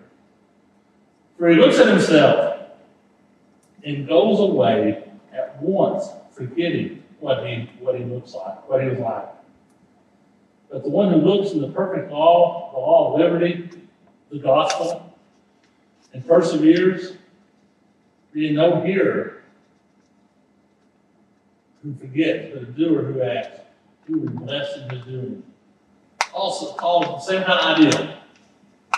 For 1.36 1.50
he 1.50 1.56
looks 1.56 1.78
at 1.78 1.88
himself 1.88 2.58
and 3.84 4.08
goes 4.08 4.40
away 4.40 5.04
once, 5.60 6.08
forgetting 6.30 7.02
what 7.20 7.46
he, 7.46 7.70
what 7.80 7.96
he 7.96 8.04
looks 8.04 8.34
like, 8.34 8.68
what 8.68 8.82
he 8.82 8.90
was 8.90 8.98
like. 8.98 9.28
But 10.70 10.82
the 10.84 10.90
one 10.90 11.12
who 11.12 11.18
looks 11.18 11.52
in 11.52 11.60
the 11.60 11.68
perfect 11.68 12.10
law, 12.10 12.72
the 12.72 12.78
law 12.78 13.14
of 13.14 13.20
liberty, 13.20 13.70
the 14.30 14.38
gospel, 14.38 15.16
and 16.12 16.26
perseveres, 16.26 17.14
being 18.32 18.54
no 18.54 18.80
hearer 18.82 19.42
who 21.82 21.94
forgets, 21.94 22.52
but 22.52 22.62
a 22.62 22.66
doer 22.66 23.02
who 23.02 23.22
acts, 23.22 23.60
who 24.06 24.24
is 24.24 24.30
blessed 24.30 24.78
in 24.78 24.90
his 24.90 25.06
doing. 25.06 25.42
Also, 26.34 26.74
Paul, 26.74 27.00
the 27.00 27.20
same 27.20 27.42
kind 27.44 27.60
of 27.60 27.86
idea. 27.94 28.18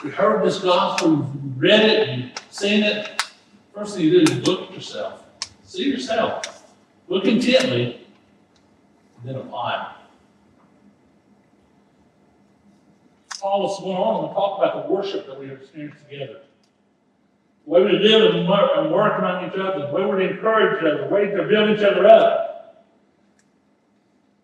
We 0.03 0.11
heard 0.11 0.45
this 0.45 0.59
gospel, 0.59 1.17
we've 1.17 1.57
read 1.57 1.89
it, 1.89 2.19
you've 2.19 2.31
seen 2.51 2.83
it. 2.83 3.23
First 3.75 3.97
thing 3.97 4.05
you 4.07 4.25
do 4.25 4.33
is 4.33 4.47
look 4.47 4.69
at 4.69 4.75
yourself. 4.75 5.25
See 5.71 5.85
yourself. 5.85 6.65
Look 7.07 7.27
intently, 7.27 8.05
and 9.19 9.29
then 9.29 9.37
apply 9.37 9.95
Paul 13.39 13.63
was 13.63 13.79
going 13.79 13.97
on 13.97 14.25
and 14.25 14.35
talk 14.35 14.59
about 14.59 14.83
the 14.83 14.93
worship 14.93 15.29
that 15.29 15.39
we 15.39 15.49
experience 15.49 15.95
together. 16.11 16.41
The 17.65 17.71
way 17.71 17.85
we 17.85 17.93
live 17.93 18.35
and 18.35 18.49
work, 18.49 18.73
and 18.79 18.87
among 18.89 19.47
each 19.47 19.55
other, 19.55 19.87
the 19.87 19.93
way 19.93 20.05
we 20.05 20.27
encourage 20.27 20.79
each 20.79 20.85
other, 20.85 21.05
the 21.05 21.15
way 21.15 21.27
to 21.27 21.45
build 21.45 21.71
each 21.71 21.85
other 21.85 22.05
up. 22.05 22.85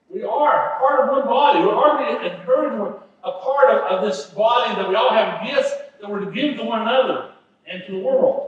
We 0.08 0.22
are 0.22 0.78
part 0.78 1.00
of 1.00 1.10
one 1.10 1.24
body. 1.24 1.58
We 1.58 1.70
are 1.70 1.98
to 1.98 2.38
encourage 2.38 2.94
a 3.24 3.32
part 3.32 3.70
of, 3.70 3.98
of 3.98 4.04
this 4.04 4.26
body 4.26 4.76
that 4.76 4.88
we 4.88 4.94
all 4.94 5.12
have 5.12 5.44
gifts 5.44 5.72
that 6.00 6.08
we're 6.08 6.20
to 6.20 6.30
give 6.30 6.56
to 6.58 6.62
one 6.62 6.82
another 6.82 7.32
and 7.66 7.82
to 7.86 7.92
the 7.92 7.98
world. 7.98 8.45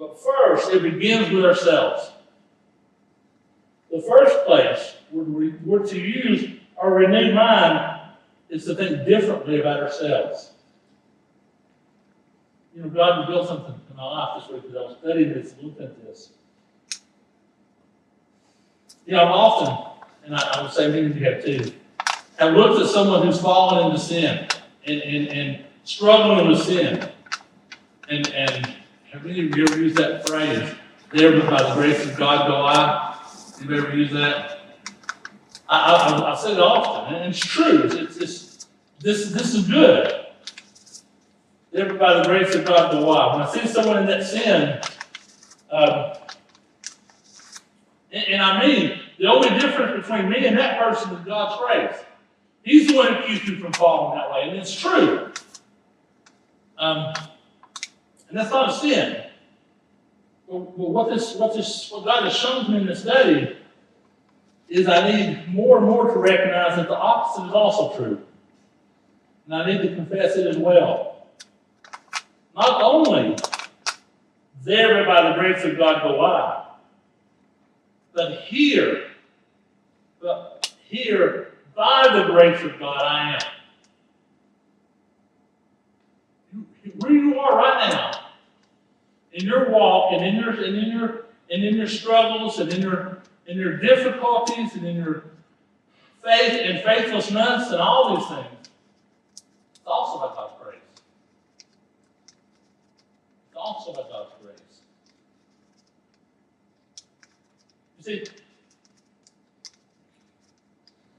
But 0.00 0.18
first, 0.18 0.72
it 0.72 0.82
begins 0.82 1.30
with 1.30 1.44
ourselves. 1.44 2.10
The 3.92 4.00
first 4.00 4.46
place 4.46 4.94
we're, 5.12 5.86
to 5.86 6.00
use 6.00 6.58
our 6.78 6.94
renewed 6.94 7.34
mind 7.34 8.00
is 8.48 8.64
to 8.64 8.74
think 8.74 9.06
differently 9.06 9.60
about 9.60 9.80
ourselves. 9.80 10.52
You 12.74 12.82
know, 12.82 12.88
God 12.88 13.28
revealed 13.28 13.48
something 13.48 13.74
in 13.90 13.96
my 13.96 14.04
life 14.04 14.42
this 14.42 14.50
week 14.50 14.70
as 14.70 14.76
I 14.76 14.80
was 14.80 14.96
studying 15.00 15.34
this 15.34 15.52
and 15.52 15.64
looking 15.64 15.84
at 15.84 16.02
this. 16.06 16.30
You 19.04 19.16
know, 19.16 19.24
I'm 19.24 19.32
often, 19.32 20.08
and 20.24 20.34
I, 20.34 20.50
I 20.54 20.62
would 20.62 20.72
say 20.72 20.88
many 20.88 21.06
of 21.06 21.18
you 21.18 21.24
have 21.26 21.44
too, 21.44 21.72
have 22.38 22.54
looked 22.54 22.80
at 22.80 22.88
someone 22.88 23.26
who's 23.26 23.40
fallen 23.40 23.86
into 23.86 23.98
sin 23.98 24.48
and, 24.86 25.02
and, 25.02 25.28
and 25.28 25.64
struggling 25.84 26.48
with 26.48 26.62
sin. 26.62 27.06
And, 28.08 28.28
and 28.28 28.79
have 29.12 29.26
of 29.26 29.36
you 29.36 29.64
ever 29.64 29.78
used 29.78 29.96
that 29.96 30.26
phrase, 30.28 30.72
there 31.12 31.40
by 31.42 31.62
the 31.62 31.74
grace 31.74 32.04
of 32.06 32.16
God 32.16 32.46
go 32.46 32.64
I? 32.64 33.16
You 33.60 33.76
ever 33.76 33.96
used 33.96 34.14
that? 34.14 34.60
I, 35.68 35.78
I, 35.78 36.32
I 36.32 36.36
say 36.36 36.52
it 36.52 36.60
often, 36.60 37.14
and 37.14 37.34
it's 37.34 37.38
true. 37.38 37.82
It's, 37.84 38.16
it's, 38.16 38.68
this, 39.00 39.30
this 39.32 39.54
is 39.54 39.66
good. 39.66 40.26
Never 41.72 41.94
by 41.94 42.18
the 42.18 42.24
grace 42.24 42.54
of 42.54 42.64
God 42.64 42.92
go 42.92 43.10
I. 43.10 43.34
When 43.34 43.46
I 43.46 43.52
see 43.52 43.66
someone 43.66 43.98
in 43.98 44.06
that 44.06 44.24
sin, 44.24 44.80
um, 45.70 46.12
and, 48.12 48.24
and, 48.24 48.42
I 48.42 48.66
mean, 48.66 49.00
the 49.18 49.26
only 49.26 49.50
difference 49.58 50.06
between 50.06 50.28
me 50.28 50.46
and 50.46 50.58
that 50.58 50.80
person 50.80 51.14
is 51.14 51.24
God's 51.24 51.60
grace. 51.60 52.04
He's 52.64 52.88
the 52.88 52.96
one 52.96 53.14
who 53.14 53.26
keeps 53.26 53.48
me 53.48 53.58
from 53.58 53.72
falling 53.72 54.18
that 54.18 54.30
way, 54.30 54.48
and 54.48 54.58
it's 54.58 54.74
true. 54.74 55.32
Um, 56.78 57.12
and 58.30 58.38
that's 58.38 58.50
not 58.50 58.70
a 58.70 58.72
sin. 58.72 59.24
But, 60.48 60.78
well, 60.78 60.92
what 60.92 61.10
this, 61.10 61.34
what 61.34 61.52
this, 61.52 61.90
what 61.90 62.04
God 62.04 62.24
has 62.24 62.34
shown 62.34 62.70
me 62.70 62.78
in 62.78 62.86
this 62.86 63.02
study 63.02 63.56
is 64.68 64.88
I 64.88 65.10
need 65.10 65.48
more 65.48 65.78
and 65.78 65.86
more 65.86 66.12
to 66.12 66.18
recognize 66.18 66.76
that 66.76 66.88
the 66.88 66.96
opposite 66.96 67.48
is 67.48 67.52
also 67.52 67.96
true. 67.96 68.22
And 69.46 69.54
I 69.54 69.66
need 69.66 69.82
to 69.82 69.94
confess 69.96 70.36
it 70.36 70.46
as 70.46 70.56
well. 70.56 71.26
Not 72.56 72.80
only 72.82 73.36
there 74.62 75.04
by 75.04 75.28
the 75.28 75.34
grace 75.34 75.64
of 75.64 75.76
God 75.76 76.02
go 76.02 76.20
I, 76.24 76.66
but 78.12 78.40
here, 78.42 79.08
but 80.20 80.72
here 80.84 81.54
by 81.74 82.08
the 82.12 82.32
grace 82.32 82.62
of 82.62 82.78
God 82.78 83.02
I 83.02 83.34
am. 83.34 83.40
Where 86.98 87.12
you 87.12 87.38
are 87.38 87.56
right 87.56 87.90
now, 87.90 88.19
in 89.32 89.46
your 89.46 89.70
walk 89.70 90.12
and 90.12 90.24
in 90.24 90.36
your 90.36 90.50
and 90.50 90.76
in 90.76 90.90
your 90.90 91.24
and 91.50 91.64
in 91.64 91.76
your 91.76 91.86
struggles 91.86 92.58
and 92.58 92.72
in 92.72 92.82
your 92.82 93.22
in 93.46 93.58
your 93.58 93.76
difficulties 93.76 94.74
and 94.74 94.86
in 94.86 94.96
your 94.96 95.24
faith 96.22 96.60
and 96.64 96.80
faithlessness 96.82 97.70
and 97.70 97.80
all 97.80 98.16
these 98.16 98.28
things. 98.28 98.70
It's 99.72 99.80
also 99.86 100.18
about 100.18 100.36
God's 100.36 100.62
grace. 100.62 100.78
It's 103.48 103.56
also 103.56 103.92
about 103.92 104.10
God's 104.10 104.30
grace. 104.42 104.56
You 107.98 108.04
see, 108.04 108.32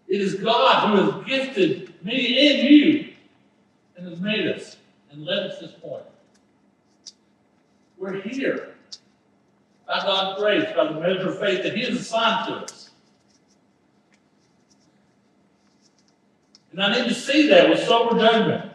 it 0.08 0.22
is 0.22 0.36
God 0.36 0.90
who 0.90 1.12
has 1.12 1.26
gifted 1.26 1.94
me 2.04 2.50
and 2.50 2.70
you 2.70 3.14
and 3.96 4.08
has 4.08 4.20
made 4.20 4.48
us 4.48 4.78
and 5.12 5.24
led 5.24 5.40
us 5.52 5.60
this 5.60 5.72
point. 5.72 6.04
We're 8.02 8.20
here 8.20 8.74
by 9.86 10.00
God's 10.00 10.42
grace, 10.42 10.66
by 10.76 10.92
the 10.92 11.00
measure 11.00 11.30
of 11.30 11.40
faith 11.40 11.62
that 11.62 11.78
He 11.78 11.84
has 11.84 12.00
assigned 12.00 12.48
to 12.48 12.56
us. 12.56 12.90
And 16.72 16.82
I 16.82 17.00
need 17.00 17.08
to 17.10 17.14
see 17.14 17.48
that 17.50 17.70
with 17.70 17.84
sober 17.84 18.20
judgment. 18.20 18.72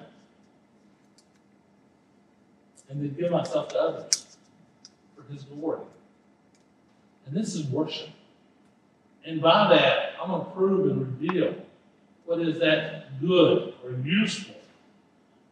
And 2.89 3.03
to 3.03 3.21
give 3.21 3.33
myself 3.33 3.67
to 3.71 3.81
others 3.81 4.37
for 5.17 5.25
His 5.33 5.43
glory. 5.43 5.81
And 7.27 7.37
this 7.37 7.57
is 7.57 7.67
worship. 7.67 8.11
And 9.25 9.43
by 9.43 9.75
that, 9.75 10.13
I'm 10.23 10.31
going 10.31 10.45
to 10.45 10.51
prove 10.53 10.89
and 10.89 11.01
reveal 11.01 11.53
what 12.27 12.39
is 12.39 12.61
that 12.61 13.21
good 13.21 13.75
or 13.85 13.91
useful. 14.05 14.55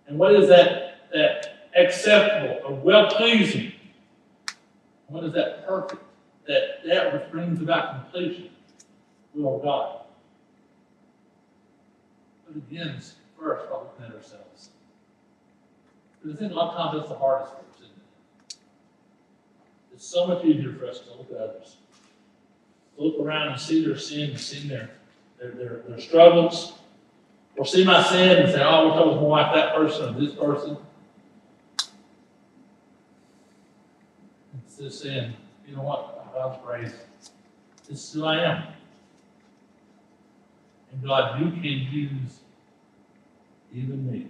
And 0.06 0.16
what 0.16 0.32
is 0.32 0.48
that, 0.48 1.10
that 1.12 1.53
acceptable 1.76 2.60
or 2.64 2.74
well 2.74 3.06
pleasing. 3.06 3.72
What 5.08 5.24
is 5.24 5.32
that 5.34 5.66
perfect? 5.66 6.02
That 6.46 6.84
that 6.86 7.32
brings 7.32 7.60
about 7.60 8.12
completion, 8.12 8.50
will 9.34 9.58
God. 9.58 10.00
It 12.48 12.68
begins 12.68 13.16
first 13.38 13.68
by 13.68 13.76
looking 13.76 14.04
at 14.04 14.14
ourselves. 14.14 14.70
Because 16.22 16.36
I 16.36 16.40
think 16.40 16.52
a 16.52 16.54
lot 16.54 16.74
of 16.74 16.76
times 16.76 16.98
that's 16.98 17.08
the 17.08 17.18
hardest 17.18 17.52
for 17.52 17.58
us, 17.58 17.76
isn't 17.76 17.90
it? 17.90 18.56
It's 19.94 20.06
so 20.06 20.26
much 20.26 20.44
easier 20.44 20.72
for 20.74 20.86
us 20.86 21.00
to 21.00 21.10
look 21.10 21.30
at 21.30 21.36
others. 21.36 21.76
Look 22.96 23.18
around 23.20 23.48
and 23.48 23.60
see 23.60 23.84
their 23.84 23.98
sin 23.98 24.30
and 24.30 24.40
see 24.40 24.68
their, 24.68 24.90
their, 25.38 25.50
their, 25.52 25.82
their 25.88 26.00
struggles. 26.00 26.74
Or 27.56 27.64
see 27.64 27.84
my 27.84 28.02
sin 28.02 28.42
and 28.42 28.52
say, 28.52 28.62
oh, 28.62 28.68
I 28.68 28.84
wish 28.84 28.94
I 28.94 29.06
was 29.06 29.20
more 29.20 29.38
like 29.38 29.54
that 29.54 29.74
person 29.74 30.14
or 30.14 30.20
this 30.20 30.34
person. 30.34 30.76
Instead 34.76 34.86
of 34.86 34.92
saying, 34.92 35.34
you 35.68 35.76
know 35.76 35.82
what, 35.82 36.34
God's 36.34 36.58
grace, 36.64 36.92
this 37.88 38.08
is 38.08 38.12
who 38.12 38.24
I 38.24 38.42
am. 38.42 38.64
And 40.90 41.04
God, 41.04 41.40
you 41.40 41.52
can 41.52 41.62
use 41.62 42.40
even 43.72 44.10
me. 44.10 44.26